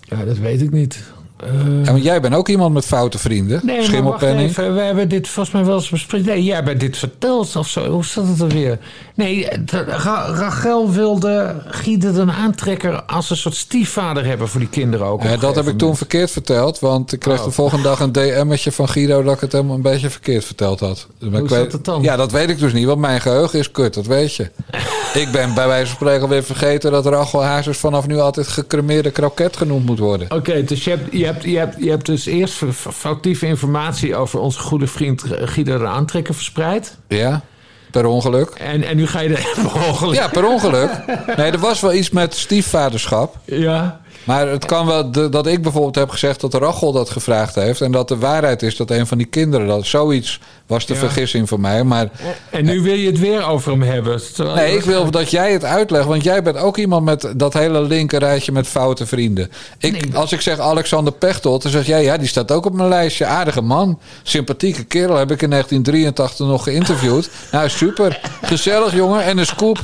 [0.00, 1.11] Ja, dat weet ik niet.
[1.42, 3.60] Eh, Ja, want jij bent ook iemand met foute vrienden.
[3.64, 4.48] Nee, Schimmelpenning.
[4.48, 4.74] even.
[4.74, 6.26] We hebben dit volgens mij wel eens besproken.
[6.26, 7.90] Nee, jij hebt dit verteld of zo.
[7.90, 8.78] Hoe zat het er weer?
[9.14, 9.48] Nee,
[9.86, 15.22] Ra- Rachel wilde Guido een aantrekker als een soort stiefvader hebben voor die kinderen ook.
[15.22, 16.78] Ja, dat heb ik toen verkeerd verteld.
[16.78, 17.44] Want ik kreeg Oh.
[17.44, 19.22] de volgende dag een DM'tje van Guido...
[19.22, 21.06] dat ik het helemaal een beetje verkeerd verteld had.
[21.18, 22.02] Dus Hoe zat weet- het dan?
[22.02, 22.86] Ja, dat weet ik dus niet.
[22.86, 24.50] Want mijn geheugen is kut, dat weet je.
[25.22, 26.92] ik ben bij wijze van spreken alweer vergeten...
[26.92, 30.30] dat Rachel Hazes vanaf nu altijd gecremeerde kroket genoemd moet worden.
[30.30, 32.62] Oké, dus je hebt, je, hebt, je, hebt, je hebt dus eerst
[32.92, 36.96] foutieve informatie over onze goede vriend Guido de Aantrekker verspreid.
[37.08, 37.42] Ja?
[37.90, 38.48] Per ongeluk.
[38.48, 40.14] En, en nu ga je er per ongeluk.
[40.14, 40.90] Ja, per ongeluk.
[41.36, 43.38] Nee, er was wel iets met stiefvaderschap.
[43.44, 44.00] Ja.
[44.24, 47.80] Maar het kan wel de- dat ik bijvoorbeeld heb gezegd dat Rachel dat gevraagd heeft.
[47.80, 49.86] En dat de waarheid is dat een van die kinderen dat.
[49.86, 50.98] Zoiets was de Ja.
[50.98, 51.84] vergissing van mij.
[51.84, 52.08] Maar
[52.50, 54.20] En nu wil je het weer over hem hebben.
[54.54, 56.06] Nee, ik wil dat jij het uitlegt.
[56.06, 59.50] Want jij bent ook iemand met dat hele linker rijtje met foute vrienden.
[59.78, 62.88] Ik, Als ik zeg Alexander Pechtold, dan zeg jij ja, die staat ook op mijn
[62.88, 63.26] lijstje.
[63.26, 65.16] Aardige man, sympathieke kerel.
[65.16, 67.30] Heb ik in 1983 nog geïnterviewd.
[67.52, 68.20] Nou, super.
[68.42, 69.24] Gezellig, jongen.
[69.24, 69.78] En een scoop.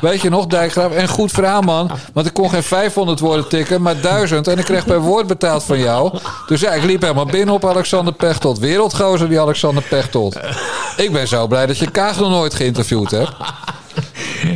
[0.00, 0.92] Weet je nog, Dijkgraaf?
[0.92, 1.90] En goed verhaal, man.
[2.12, 4.48] Want ik kon geen 500 woorden tikken, maar 1000.
[4.48, 6.18] En ik kreeg per woord betaald van jou.
[6.46, 8.58] Dus ja, ik liep helemaal binnen op Alexander Pechtold.
[8.58, 10.38] Wereldgozer, die Alexander Pechtold.
[10.96, 13.32] Ik ben zo blij dat je Kaag nog nooit geïnterviewd hebt.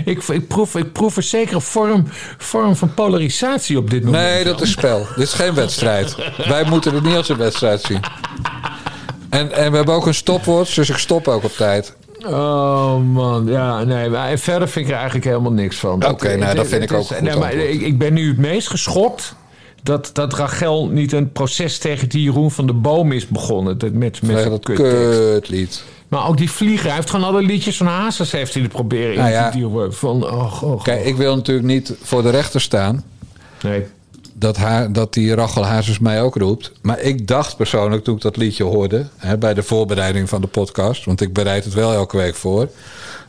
[0.05, 2.09] Ik, ik, proef, ik proef een zekere vorm,
[2.39, 4.23] vorm van polarisatie op dit moment.
[4.23, 5.07] Nee, dat is spel.
[5.17, 6.17] Dit is geen wedstrijd.
[6.49, 8.01] Wij moeten het niet als een wedstrijd zien.
[9.31, 11.97] En, en we hebben ook een stopwatch, dus ik stop ook op tijd.
[12.25, 14.09] Oh man, ja, nee.
[14.09, 16.07] Maar en verder vind ik er eigenlijk helemaal niks van.
[16.07, 18.39] Oké, nou, dat vind het ik ook is- nee, maar ik, ik ben nu het
[18.39, 19.35] meest geschokt
[19.83, 23.79] dat, dat Rachel niet een proces tegen die Jeroen van de Boom is begonnen.
[23.79, 25.85] Dat met, met zijn dat kutlied.
[26.09, 29.12] Maar ook die vlieger, hij heeft gewoon alle liedjes van Hazes heeft hij er proberen
[29.12, 29.51] in Nou ja.
[29.51, 29.95] te duwen.
[29.95, 33.05] Van, oh, oh, Kijk, ik wil natuurlijk niet voor de rechter staan...
[33.62, 33.85] Nee.
[34.39, 36.72] Dat, haar, dat die Rachel Hazes mij ook roept.
[36.82, 39.07] Maar ik dacht persoonlijk toen ik dat liedje hoorde...
[39.16, 41.05] Hè, bij de voorbereiding van de podcast...
[41.05, 42.68] want ik bereid het wel elke week voor...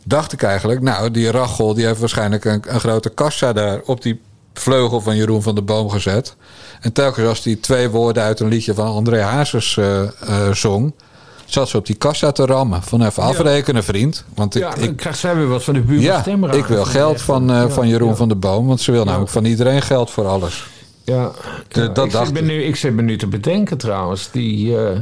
[0.04, 1.74] dacht ik eigenlijk, nou, die Rachel...
[1.74, 3.82] die heeft waarschijnlijk een, een grote kassa daar...
[3.86, 4.22] op die
[4.54, 6.36] vleugel van Jeroen van de Boom gezet.
[6.82, 10.94] En telkens als die twee woorden uit een liedje van André Hazes eh, zong...
[11.46, 12.84] zat ze op die kassa te rammen.
[12.84, 14.24] Van even afrekenen, vriend.
[14.36, 16.86] Want ik, Ja, dan ik, krijgt zij weer wat van de buurman ja, ik wil
[16.86, 18.68] geld van, eh, van Jeroen van de Boom.
[18.68, 20.76] Want ze wil namelijk van iedereen geld voor alles.
[21.14, 21.32] Ja,
[21.68, 22.46] De- ja, dat ik, dacht zit me ik.
[22.46, 24.32] nu, ik zit me nu te bedenken trouwens.
[24.32, 25.00] Die, eh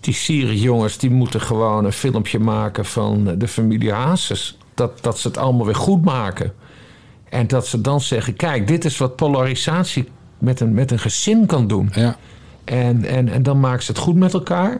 [0.00, 4.58] die Syrië jongens die moeten gewoon een filmpje maken van de familie Hazes.
[4.74, 6.52] Dat, dat ze het allemaal weer goed maken.
[7.28, 11.46] En dat ze dan zeggen: kijk, dit is wat polarisatie met een, met een gezin
[11.46, 11.90] kan doen.
[11.94, 12.16] Ja.
[12.64, 14.70] En, en, en dan maken ze het goed met elkaar.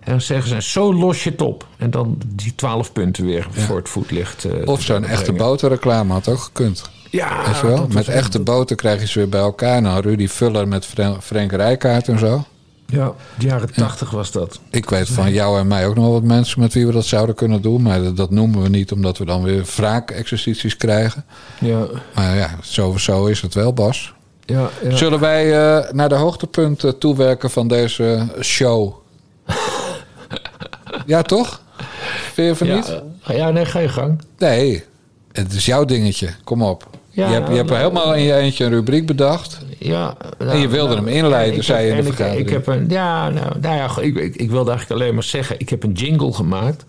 [0.00, 1.66] En dan zeggen ze: en zo los je het op.
[1.78, 4.44] En dan die twaalf punten weer voor het voetlicht.
[4.44, 6.90] eh, Of zo'n te echte boterreclame had ook gekund.
[7.10, 7.86] Ja, wel?
[7.92, 9.82] Met echte boter krijg je ze weer bij elkaar.
[9.82, 12.44] Nou, Rudy Vuller met Fren- Frank Rijkaard en zo.
[12.86, 14.60] Ja, de jaren tachtig was dat.
[14.70, 17.04] Ik weet van jou en mij ook nog wel wat mensen met wie we dat
[17.04, 17.82] zouden kunnen doen.
[17.82, 21.24] Maar dat, dat noemen we niet omdat we dan weer wraakexercities krijgen.
[21.60, 24.14] Ja, Maar ja, zo, zo is het wel, Bas.
[24.44, 24.96] ja, ja.
[24.96, 25.44] Zullen wij
[25.78, 28.94] eh, naar de hoogtepunten toewerken van deze show?
[31.06, 31.60] ja, toch?
[32.32, 33.00] Vind je van Ja, niet?
[33.26, 34.20] eh, ja, nee, ga je gang.
[34.38, 34.84] Nee,
[35.32, 36.28] het is jouw dingetje.
[36.44, 36.88] Kom op.
[37.12, 39.58] Ja, je hebt, je hebt nou, helemaal in je eentje een rubriek bedacht.
[39.78, 42.46] Ja, En je wilde hem inleiden, ik zei je in de ik- vergadering.
[42.46, 45.58] Ik, heb een, ja, nou, nou ja, ik, ik, ik wilde eigenlijk alleen maar zeggen,
[45.58, 46.84] ik heb een jingle gemaakt.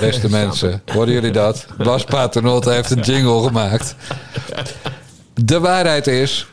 [0.00, 1.66] Beste mensen, hoorden jullie dat?
[1.78, 3.96] Bas Paternotte heeft een jingle gemaakt.
[5.34, 6.46] De waarheid is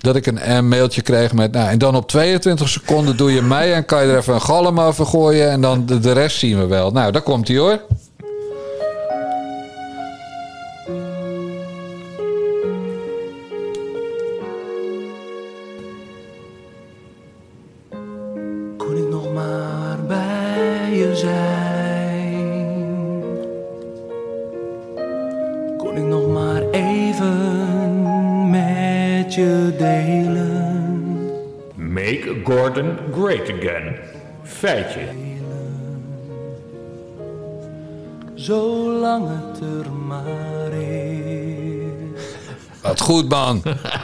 [0.00, 1.52] dat ik een, een mailtje kreeg met...
[1.52, 3.74] Nou, en dan op 22 seconden doe je mij...
[3.74, 5.50] en kan je er even een galm over gooien...
[5.50, 6.90] en dan de, de rest zien we wel.
[6.90, 7.80] Nou, daar komt hij hoor.
[43.18, 43.62] Goed, man.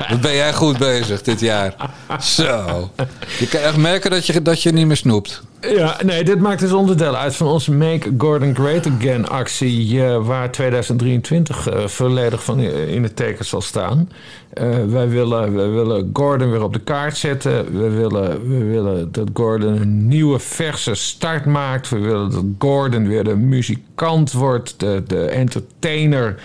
[0.08, 1.74] Wat ben jij goed bezig dit jaar.
[2.20, 2.90] Zo.
[3.38, 5.42] Je kan echt merken dat je, dat je niet meer snoept.
[5.60, 10.26] Ja, nee, dit maakt dus onderdeel uit van onze Make Gordon Great Again actie, eh,
[10.26, 14.08] waar 2023 eh, volledig van in het teken zal staan.
[14.52, 17.78] Eh, wij, willen, wij willen Gordon weer op de kaart zetten.
[17.78, 21.88] We willen, we willen dat Gordon een nieuwe verse start maakt.
[21.88, 26.40] We willen dat Gordon weer de muzikant wordt, de, de entertainer,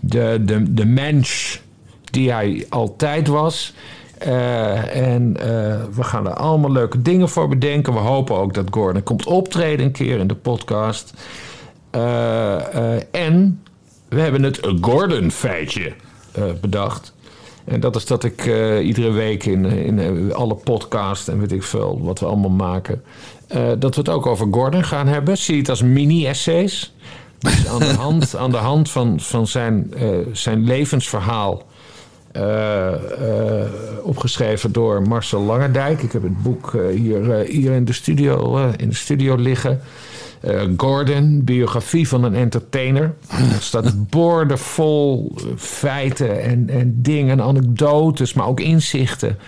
[0.00, 1.60] de, de, de mens
[2.10, 3.74] die hij altijd was.
[4.20, 5.46] Eh, en eh,
[5.94, 7.92] we gaan er allemaal leuke dingen voor bedenken.
[7.92, 11.14] We hopen ook dat Gordon komt optreden een keer in de podcast.
[11.90, 13.62] Eh, en
[14.08, 15.92] we hebben het Gordon-feitje
[16.60, 17.14] bedacht.
[17.64, 18.44] En dat is dat ik
[18.82, 23.02] iedere week in, in alle podcasts en weet ik veel wat we allemaal maken...
[23.78, 25.38] dat we het ook over Gordon gaan hebben.
[25.38, 26.94] Zie het als mini-essays.
[27.38, 29.94] Dus aan de hand, aan de hand van, van zijn,
[30.32, 31.62] zijn levensverhaal...
[32.32, 32.92] eh,
[33.62, 33.68] eh,
[34.02, 36.02] opgeschreven door Marcel Langendijk.
[36.02, 39.80] Ik heb het boek eh, hier, hier in, de studio, in de studio liggen.
[40.76, 43.14] Gordon, biografie van een entertainer.
[43.28, 49.38] Er staat boordevol feiten en, en dingen, anekdotes, maar ook inzichten.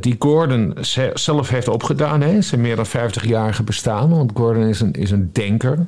[0.00, 4.08] die Gordon ze- zelf heeft opgedaan, hè, zijn meer dan 50-jarige bestaan.
[4.10, 5.86] Want Gordon is een, is een denker.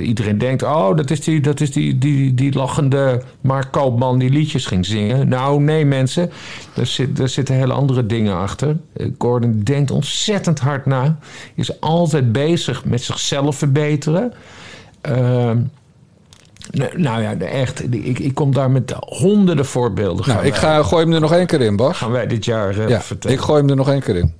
[0.00, 4.30] Iedereen denkt, oh, dat is, die, dat is die, die, die lachende Mark Koopman die
[4.30, 5.28] liedjes ging zingen.
[5.28, 6.30] Nou, nee mensen,
[6.76, 8.76] er, zit, er zitten hele andere dingen achter.
[8.96, 11.18] Eh, Gordon denkt ontzettend hard na.
[11.54, 14.32] Is altijd bezig met zichzelf verbeteren.
[15.00, 15.58] Ehm,
[16.70, 20.28] nou, nou ja, echt, ik, ik kom daar met honderden voorbeelden.
[20.28, 21.96] Nou, ik ga, gooi hem er nog één keer in, Bas.
[21.96, 23.36] gaan wij dit jaar eh, Ja, vertellen.
[23.36, 24.32] ik gooi hem er nog één keer in.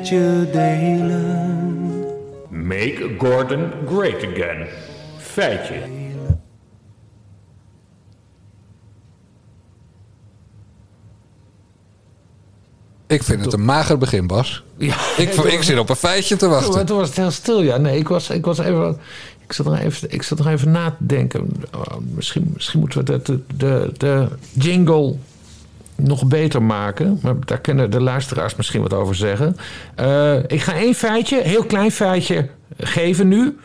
[0.00, 2.04] Met je delen?
[2.48, 4.66] Make Gordon great again.
[5.18, 5.74] Feitje.
[13.06, 14.62] Ik vind het een mager begin, Bas.
[14.76, 16.86] Ja, Ik, ik zit op een feitje te Toen, wachten.
[16.86, 17.76] toen was het heel stil, ja.
[17.76, 18.98] Nee, ik was, ik was even...
[19.46, 21.52] Ik zat, er even, ik zat er even na te denken.
[21.74, 25.16] Oh, misschien, misschien moeten we de, de, de, de jingle
[26.02, 27.18] nog beter maken.
[27.22, 29.56] Maar daar kunnen de luisteraars misschien wat over zeggen.
[29.94, 32.48] Eh, ik ga één feitje, heel klein feitje,
[32.78, 33.58] geven nu.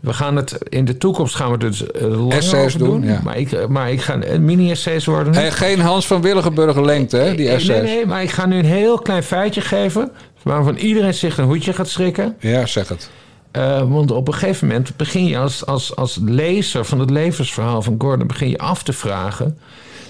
[0.00, 3.02] We gaan het, in de toekomst gaan we dus eh, langer Essays doen, doen.
[3.02, 3.20] ja.
[3.24, 5.34] Maar, ik, maar ik ga een mini-essays worden.
[5.34, 7.82] Hey, geen Hans van Willigenburg lengte, hè, die nee, essays.
[7.82, 10.10] nee, nee, maar ik ga nu een heel klein feitje geven...
[10.42, 12.36] waarvan iedereen zich een hoedje gaat schrikken.
[12.40, 13.10] Ja, zeg het.
[13.50, 17.82] Eh, want op een gegeven moment begin je als, als, als lezer van het levensverhaal
[17.82, 18.26] van Gordon...
[18.26, 19.58] begin je af te vragen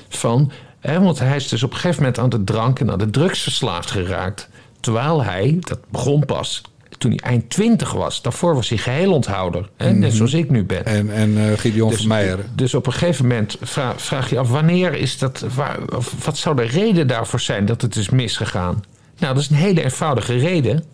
[0.08, 0.50] van...
[0.82, 3.42] Want hij is dus op een gegeven moment aan de drank en aan de drugs
[3.42, 4.48] verslaafd geraakt.
[4.80, 6.62] Terwijl hij, dat begon pas
[6.98, 8.22] toen hij eind twintig was.
[8.22, 9.68] Daarvoor was hij geheel onthouder.
[9.76, 10.84] Hè, Net zoals ik nu ben.
[10.84, 12.38] En, en eh Gideon Dus, Vermeijer.
[12.54, 14.48] dus op een gegeven moment vra- vraag je af...
[14.48, 15.44] wanneer is dat...
[15.54, 18.84] Waar, of wat zou de reden daarvoor zijn dat het is misgegaan?
[19.18, 20.84] Nou, dat is een hele eenvoudige reden.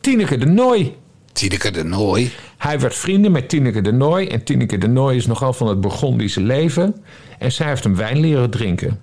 [0.00, 0.94] Tineke de Nooi.
[1.32, 2.32] Tineke de Nooi.
[2.58, 4.26] Hij werd vrienden met Tineke de Nooi.
[4.26, 6.94] En Tineke de Nooi is nogal van het Burgondische leven.
[7.38, 9.00] En zij heeft hem wijn leren drinken.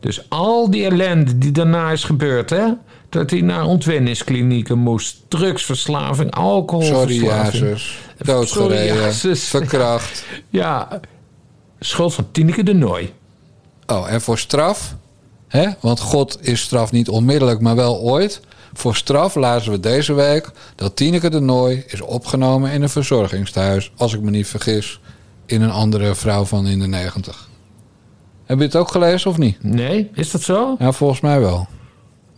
[0.00, 2.66] Dus al die ellende die daarna is gebeurd, hè?
[3.08, 5.16] Dat hij naar ontwenningsklinieken moest.
[5.28, 7.62] Drugsverslaving, Sorry, alcoholverslaving.
[7.62, 7.98] Jezus.
[8.18, 9.36] Doodgereden.
[9.36, 10.24] Verkracht.
[10.50, 11.00] Ja,
[11.80, 13.12] schuld van Tineke de Nooi.
[13.86, 14.94] Oh, en voor straf?
[15.48, 15.68] Hè?
[15.80, 18.40] Want God is straf niet onmiddellijk, maar wel ooit.
[18.72, 23.92] Voor straf lazen we deze week dat Tineke de Nooi is opgenomen in een verzorgingstehuis,
[23.96, 25.00] als ik me niet vergis,
[25.50, 27.48] in een andere vrouw van in de negentig.
[28.44, 29.62] Heb je het ook gelezen of niet?
[29.62, 30.76] Nee, is dat zo?
[30.78, 31.66] Ja, volgens mij wel.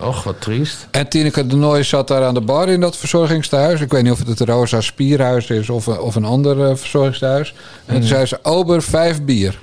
[0.01, 0.87] Och, wat triest.
[0.91, 3.81] En Tineke de Nooi zat daar aan de bar in dat verzorgingstehuis.
[3.81, 6.77] Ik weet niet of het het Rosa Spierhuis is of, een- of een ander eh,
[6.77, 7.55] verzorgingstehuis.
[7.87, 9.59] En toen zei ze, ober, vijf bier.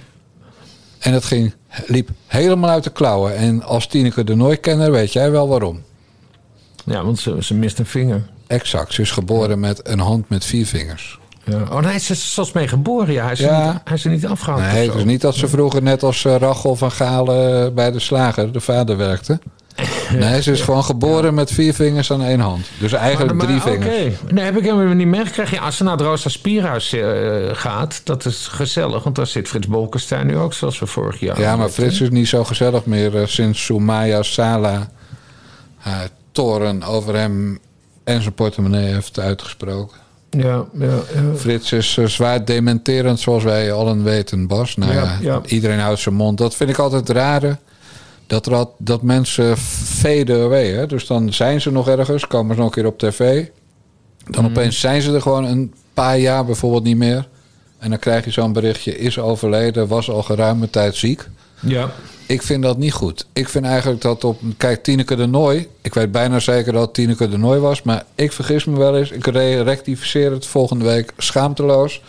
[0.99, 1.53] En het ging,
[1.85, 3.35] liep helemaal uit de klauwen.
[3.35, 5.81] En als Tineke de Nooi kenner weet jij wel waarom.
[6.85, 8.29] Ja, want ze, ze mist een vinger.
[8.47, 11.18] Exact, ze is geboren met een hand met vier vingers.
[11.49, 11.57] Ja.
[11.71, 13.13] Oh nee, ze is zelfs mee geboren.
[13.13, 13.71] Ja, hij is, Ja.
[13.71, 14.61] niet, hij is er niet afgehaald.
[14.61, 17.99] Nee, het is niet dat ze vroeger net als eh, Rachel van Galen bij de
[17.99, 19.39] slager, de vader, werkte.
[20.13, 22.65] Nee, ze is gewoon geboren met vier vingers aan één hand.
[22.79, 24.19] Dus eigenlijk Maar- drie maar, vingers.
[24.21, 25.57] Oké, nee, heb ik helemaal niet meegekregen.
[25.57, 27.05] Ja, als ze naar het Rosa Spierhuis eh,
[27.53, 29.03] gaat, dat is gezellig.
[29.03, 31.71] Want daar zit Frits Bolkestein nu ook, zoals we vorig jaar Ja, maar hadden.
[31.73, 34.89] Frits is niet zo gezellig meer eh, sinds Soumaya Sala
[35.77, 37.59] haar toren over hem
[38.03, 39.97] en zijn portemonnee heeft uitgesproken.
[40.29, 41.35] Ja, ja, ja.
[41.35, 44.75] Frits is eh, zwaar dementerend, zoals wij allen weten, Bas.
[44.75, 46.37] Nou ja, iedereen houdt zijn mond.
[46.37, 47.57] Dat vind ik altijd rare.
[48.27, 50.67] Dat, er al- dat mensen fade away.
[50.67, 50.85] Hè?
[50.87, 53.45] Dus dan zijn ze nog ergens, komen ze nog een keer op tv.
[54.27, 54.51] Dan Mhm.
[54.51, 57.27] opeens zijn ze er gewoon een paar jaar bijvoorbeeld niet meer.
[57.79, 61.27] En dan krijg je zo'n berichtje, is overleden, was al geruime tijd ziek.
[61.59, 61.89] Ja.
[62.25, 63.25] Ik vind dat niet goed.
[63.33, 64.39] Ik vind eigenlijk dat op...
[64.57, 65.67] Kijk, Tineke de Nooi.
[65.81, 67.81] Ik weet bijna zeker dat Tineke de Nooi was.
[67.83, 69.11] Maar ik vergis me wel eens.
[69.11, 72.01] Ik re- rectificeer het volgende week schaamteloos.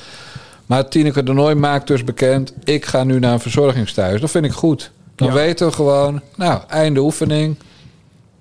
[0.66, 2.52] Maar Tineke de Nooi maakt dus bekend...
[2.64, 4.20] ik ga nu naar een verzorgingstehuis.
[4.20, 4.90] Dat vind ik goed.
[5.14, 5.34] Dan Ja.
[5.34, 6.20] weten we gewoon...
[6.36, 7.56] Nou, einde oefening.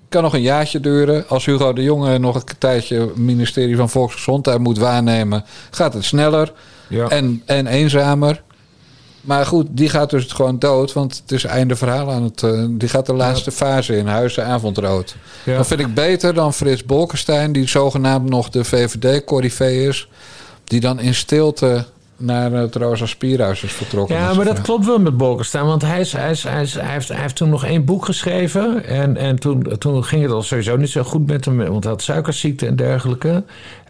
[0.08, 1.28] Kan nog een jaartje duren.
[1.28, 3.00] Als Hugo de Jonge nog een tijdje...
[3.00, 5.44] het ministerie van Volksgezondheid moet waarnemen...
[5.70, 6.52] gaat het sneller
[6.88, 7.08] Ja.
[7.08, 8.42] en, en eenzamer.
[9.20, 10.92] Maar goed, die gaat dus gewoon dood.
[10.92, 12.42] Want het is einde verhaal aan het...
[12.42, 14.06] eh, die gaat de laatste fase in.
[14.06, 15.16] Huizen avondrood.
[15.44, 15.56] Ja.
[15.56, 17.52] Dat vind ik beter dan Frits Bolkestein...
[17.52, 20.08] die zogenaamd nog de VVD-corrivee is...
[20.64, 21.84] die dan in stilte
[22.16, 24.16] naar het Rosa Spierhuis is vertrokken.
[24.16, 25.66] Ja, maar dat klopt wel met Bolkestein.
[25.66, 28.04] Want hij, is, hij, is, hij, is, hij, heeft, hij heeft toen nog één boek
[28.04, 28.84] geschreven.
[28.84, 31.56] En, en toen, toen ging het al sowieso niet zo goed met hem.
[31.56, 33.42] Want hij had suikerziekte en dergelijke.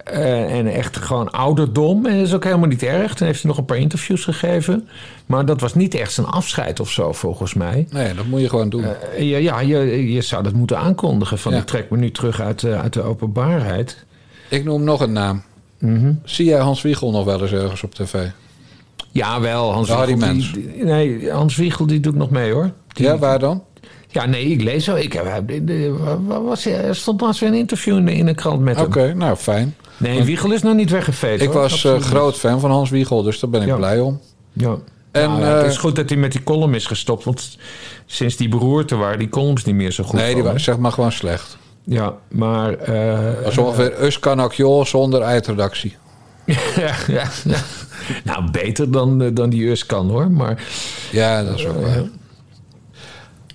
[0.04, 2.06] Eh, en echt gewoon ouderdom.
[2.06, 3.14] En dat is ook helemaal niet erg.
[3.14, 4.88] Toen heeft hij nog een paar interviews gegeven.
[5.26, 7.86] Maar dat was niet echt zijn afscheid of zo, volgens mij.
[7.90, 8.84] Nee, dat moet je gewoon doen.
[8.84, 11.38] Eh, ja, ja je, je zou dat moeten aankondigen.
[11.38, 11.58] Van Ja.
[11.58, 14.04] ik trek me nu terug uit, de- uit de openbaarheid.
[14.48, 15.42] ik noem nog een naam.
[15.78, 16.12] Mhm.
[16.24, 18.14] Zie jij Hans Wiegel nog wel eens ergens op tv?
[19.10, 19.72] Ja, wel.
[19.72, 20.52] Hans Wiegel, Mens.
[20.52, 22.70] die- die- nee, Hans Wiegel die doet nog mee hoor.
[22.92, 23.62] Die- Ja, waar dan?
[24.08, 24.94] Ja, nee, ik lees zo.
[24.94, 25.50] Ik, heb-
[26.26, 29.16] was, er stond laatst weer een interview in de, in de krant met Oké, hem.
[29.16, 29.74] nou fijn.
[30.00, 31.42] Nee, Wiegel is nog niet weggeveegd.
[31.42, 31.60] Ik hoor.
[31.60, 33.76] was eh, Absoluut groot fan van Hans Wiegel, dus daar ben ik Ja.
[33.76, 34.20] blij om.
[34.52, 34.76] Ja.
[35.12, 37.24] En, Nou ja, het eh, is goed dat hij met die column is gestopt.
[37.24, 37.56] Want
[38.06, 40.12] sinds die beroerte waren die columns niet meer zo goed.
[40.12, 40.58] nee, die van wa- hem.
[40.58, 41.56] zeg maar gewoon slecht.
[41.84, 42.72] Ja, maar...
[42.74, 45.96] eh, Dat is ongeveer Us Canacjol zonder eindredactie.
[46.76, 47.58] ja, ja, ja.
[48.24, 50.30] Nou, beter dan, eh, dan die US kan hoor.
[50.30, 50.62] Maar
[51.12, 52.02] Ja, dat is ook waar.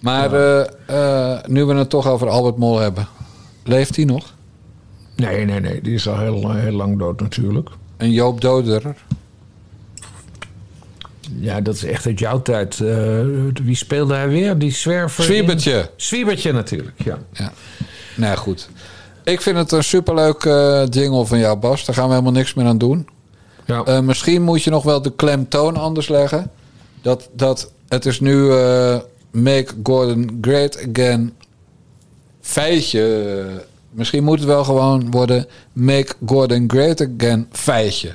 [0.01, 0.65] Maar eh,
[1.33, 3.07] eh, nu we het toch over Albert Mol hebben.
[3.63, 4.33] Leeft hij nog?
[5.16, 5.82] Nee, nee, nee.
[5.82, 7.70] Die is al heel, heel lang dood natuurlijk.
[7.97, 8.95] En Joop Doderer?
[11.39, 12.80] Ja, dat is echt uit jouw tijd.
[12.82, 13.22] Eh,
[13.63, 14.57] wie speelde hij weer?
[14.57, 15.20] Die zwerver?
[15.24, 15.89] in- Zwiebertje.
[15.95, 17.20] Zwiebertje natuurlijk, ja.
[17.32, 17.51] Ja.
[18.16, 18.70] Nou goed.
[19.24, 21.86] Ik vind het een superleuk eh jingle van jou, Bas.
[21.86, 23.07] Daar gaan we helemaal niks meer aan doen.
[23.66, 23.84] ja.
[23.84, 26.51] Eh, misschien moet je nog wel de klemtoon anders leggen.
[27.01, 28.97] Dat, dat het is nu eh,
[29.32, 31.34] Make Gordon Great Again
[32.41, 33.45] feitje.
[33.95, 38.11] Misschien moet het wel gewoon worden Make Gordon Great Again feitje.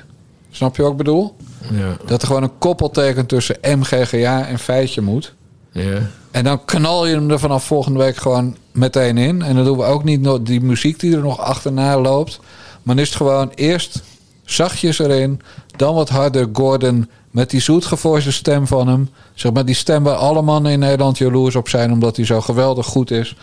[0.51, 1.35] Snap je wat ik bedoel?
[1.71, 1.97] ja.
[2.05, 5.33] Dat er gewoon een koppelteken tussen MGGA en feitje moet.
[5.71, 6.09] ja.
[6.31, 9.41] En dan knal je hem er vanaf volgende week gewoon meteen in.
[9.41, 12.39] En dan doen we ook niet die muziek die er nog achterna loopt.
[12.83, 14.01] Maar dan is het gewoon eerst
[14.45, 15.41] zachtjes erin.
[15.75, 19.09] Dan wat harder Gordon met die zoetgevoiste stem van hem.
[19.33, 21.91] Zeg maar die stem waar alle mannen in Nederland jaloers op zijn.
[21.91, 23.35] Omdat hij zo geweldig goed is.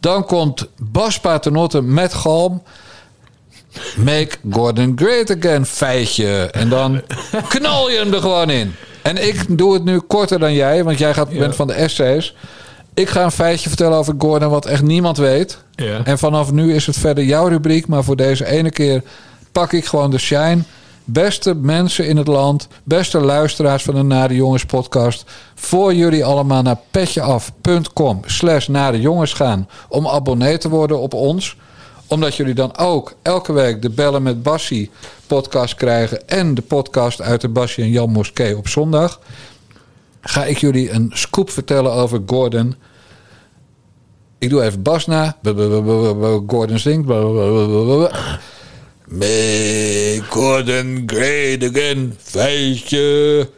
[0.00, 2.62] Dan komt Bas Paternotte met galm.
[3.96, 6.48] Make Gordon great again, feitje.
[6.50, 7.02] En dan
[7.48, 8.74] knal je hem er gewoon in.
[9.02, 12.34] En ik doe het nu korter dan jij, want jij gaat, bent van de essays.
[12.94, 15.58] Ik ga een feitje vertellen over Gordon wat echt niemand weet.
[15.74, 16.00] Ja.
[16.04, 17.86] En vanaf nu is het verder jouw rubriek.
[17.86, 19.02] Maar voor deze ene keer
[19.52, 20.62] pak ik gewoon de shine.
[21.08, 25.24] Beste mensen in het land, beste luisteraars van de Nare Jongens podcast.
[25.54, 31.56] Voor jullie allemaal naar petjeaf.com slash Nare Jongens gaan om abonnee te worden op ons
[32.06, 34.90] omdat jullie dan ook elke week de Bellen met Bassie
[35.26, 36.28] podcast krijgen.
[36.28, 39.20] En de podcast uit de Bassie en Jan Moskee op zondag.
[40.20, 42.74] Ga ik jullie een scoop vertellen over Gordon.
[44.38, 45.36] Ik doe even Bas na.
[46.46, 47.08] Gordon zingt.
[49.08, 53.48] Make Gordon great again, feestje.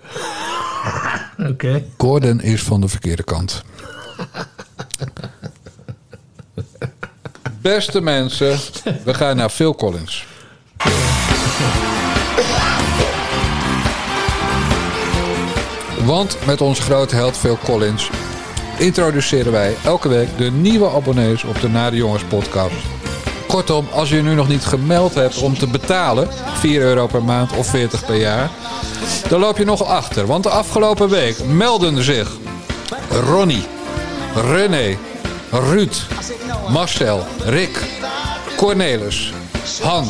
[1.38, 1.84] Oké.
[1.96, 3.62] Gordon is van de verkeerde kant.
[7.60, 8.58] Beste mensen,
[9.04, 10.26] we gaan naar Phil Collins.
[16.04, 18.10] Want met onze grote held Phil Collins
[18.78, 22.97] introduceren wij elke week de nieuwe abonnees op de Nare Jongens podcast.
[23.48, 27.52] Kortom, als je nu nog niet gemeld hebt om te betalen, 4 euro per maand
[27.56, 28.50] of 40 per jaar,
[29.28, 30.26] dan loop je nog achter.
[30.26, 32.30] Want de afgelopen week melden zich
[33.10, 33.66] Ronnie,
[34.34, 34.96] René,
[35.50, 36.06] Ruud,
[36.68, 37.84] Marcel, Rick,
[38.56, 39.32] Cornelis,
[39.82, 40.06] Han,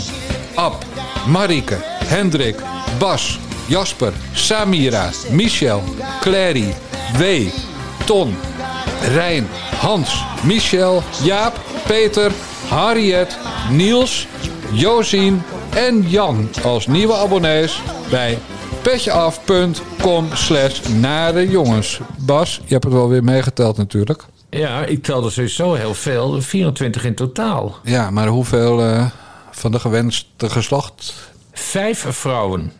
[0.55, 0.85] Ab,
[1.27, 2.57] Marike, Hendrik,
[2.99, 5.83] Bas, Jasper, Samira, Michel,
[6.21, 6.75] Clary,
[7.19, 7.25] W,
[8.05, 8.37] Ton,
[9.15, 9.49] Rijn,
[9.81, 12.33] Hans, Michel, Jaap, Peter,
[12.69, 13.39] Harriet,
[13.71, 14.27] Niels,
[14.73, 15.43] Josien
[15.75, 18.39] en Jan als nieuwe abonnees bij
[18.83, 22.01] petjeaf.com slash nare jongens.
[22.19, 24.25] Bas, je hebt het wel weer meegeteld natuurlijk.
[24.51, 26.43] Ja, ik telde sowieso heel veel.
[26.43, 27.77] 24 in totaal.
[27.83, 29.07] Ja, maar hoeveel eh,
[29.51, 31.15] van de gewenste geslacht?
[31.53, 32.73] Vijf vrouwen.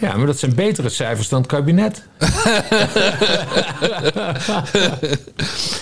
[0.00, 2.02] Ja, maar dat zijn betere cijfers dan het kabinet.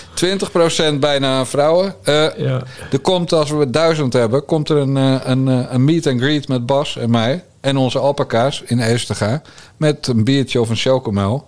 [0.93, 1.95] 20% bijna vrouwen.
[2.03, 2.61] Eh, Ja.
[2.91, 6.19] Er komt, als we duizend hebben, komt er een, eh, een, eh, een meet and
[6.21, 7.43] greet met Bas en mij.
[7.61, 9.41] En onze alpaca's in Eestega.
[9.77, 11.45] Met een biertje of een chocomel.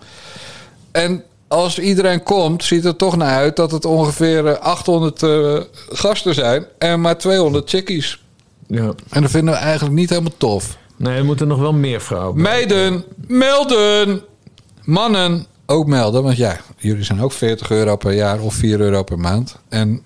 [0.91, 5.57] En als iedereen komt, ziet het toch naar uit dat het ongeveer eh, 800 eh,
[5.89, 6.65] gasten zijn.
[6.77, 8.23] En maar 200 chickies.
[8.67, 8.93] Ja.
[9.09, 10.77] En dat vinden we eigenlijk niet helemaal tof.
[10.95, 12.33] Nee, er moeten nog wel meer vrouwen.
[12.35, 12.43] bij.
[12.43, 14.21] Meiden, melden!
[14.83, 16.23] Mannen, ook melden.
[16.23, 19.57] Want ja, jullie zijn ook 40 euro per jaar of 4 euro per maand.
[19.69, 20.03] En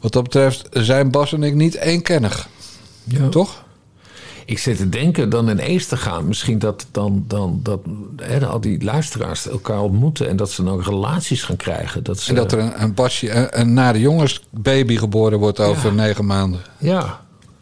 [0.00, 2.48] wat dat betreft zijn Bas en ik niet eenkennig.
[3.04, 3.28] Ja.
[3.28, 3.66] Toch?
[4.44, 6.26] Ik zit te denken dan in Ees te gaan.
[6.28, 7.80] Misschien dat, dan, dan, dat
[8.16, 10.28] hè, al die luisteraars elkaar ontmoeten...
[10.28, 12.04] en dat ze dan ook relaties gaan krijgen.
[12.04, 15.88] Dat ze, En dat er een, een, Basje, een, een nare jongensbaby geboren wordt over
[15.88, 15.94] Ja.
[15.94, 16.60] negen maanden.
[16.78, 17.20] Ja,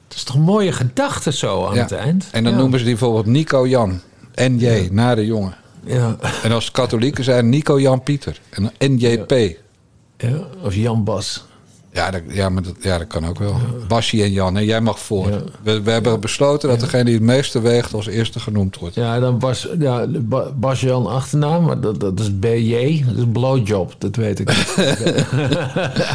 [0.08, 1.82] het is toch een mooie gedachte zo aan Ja.
[1.82, 2.28] het eind.
[2.32, 2.58] En dan ja.
[2.58, 4.00] noemen ze die bijvoorbeeld Nico Jan.
[4.34, 5.56] NJ, nare jongen.
[5.86, 6.16] Ja.
[6.42, 8.40] En als katholieken zijn Nico Jan Pieter.
[8.50, 9.56] En NJP.
[10.16, 10.30] ja,
[10.62, 11.44] of Jan Bas.
[11.92, 13.56] Ja, dat, ja, maar dat, ja, dat kan ook wel.
[13.88, 15.42] Basje en Jan, en jij mag voor.
[15.62, 18.94] We, we hebben besloten dat degene die het meeste weegt als eerste genoemd wordt.
[18.94, 23.04] Ja, dan Bas, ja, Ba- Bas Jan achternaam, maar dat, dat is BJ.
[23.06, 24.46] Dat is blowjob, dat weet ik.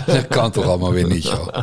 [0.05, 1.47] Dat kan toch allemaal weer niet, joh.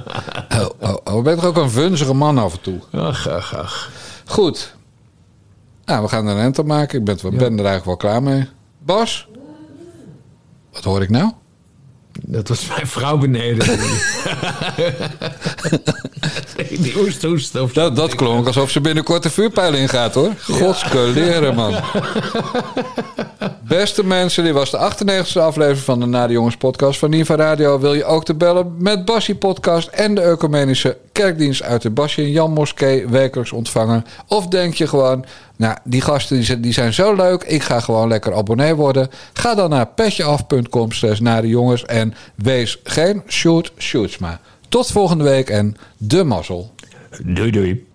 [0.60, 1.16] Oh, oh, oh.
[1.16, 2.78] Je bent toch ook een vunzige man af en toe.
[2.90, 3.90] ach, ach, ach.
[4.26, 4.74] Goed.
[5.88, 6.98] Nou, we gaan er een end op maken.
[6.98, 8.48] Ik ben, ben er eigenlijk wel klaar mee.
[8.78, 9.28] Bas?
[10.72, 11.32] Wat hoor ik nou?
[12.22, 13.66] Dat was mijn vrouw beneden.
[16.82, 17.60] die hoest, hoest.
[17.60, 20.32] Of Dat, dat klonk alsof ze binnenkort de vuurpijl ingaat, hoor.
[20.40, 21.74] Godske leren, man.
[23.68, 27.78] Beste mensen, dit was de 98e aflevering van de Nade Jongens podcast van Niva Radio.
[27.78, 32.24] Wil je ook te bellen met Bassie podcast en de ecumenische kerkdienst uit de Bassie
[32.24, 34.04] en Jan Moskee wekelijks ontvangen?
[34.26, 35.24] Of denk je gewoon,
[35.58, 39.08] nou, die gasten die zijn, zo leuk, ik ga gewoon lekker abonnee worden.
[39.32, 44.40] Ga dan naar petjeaf.com slash Nade Jongens en wees geen shoot shoots maar.
[44.68, 46.74] Tot volgende week en de mazzel.
[47.24, 47.87] Doei, doei.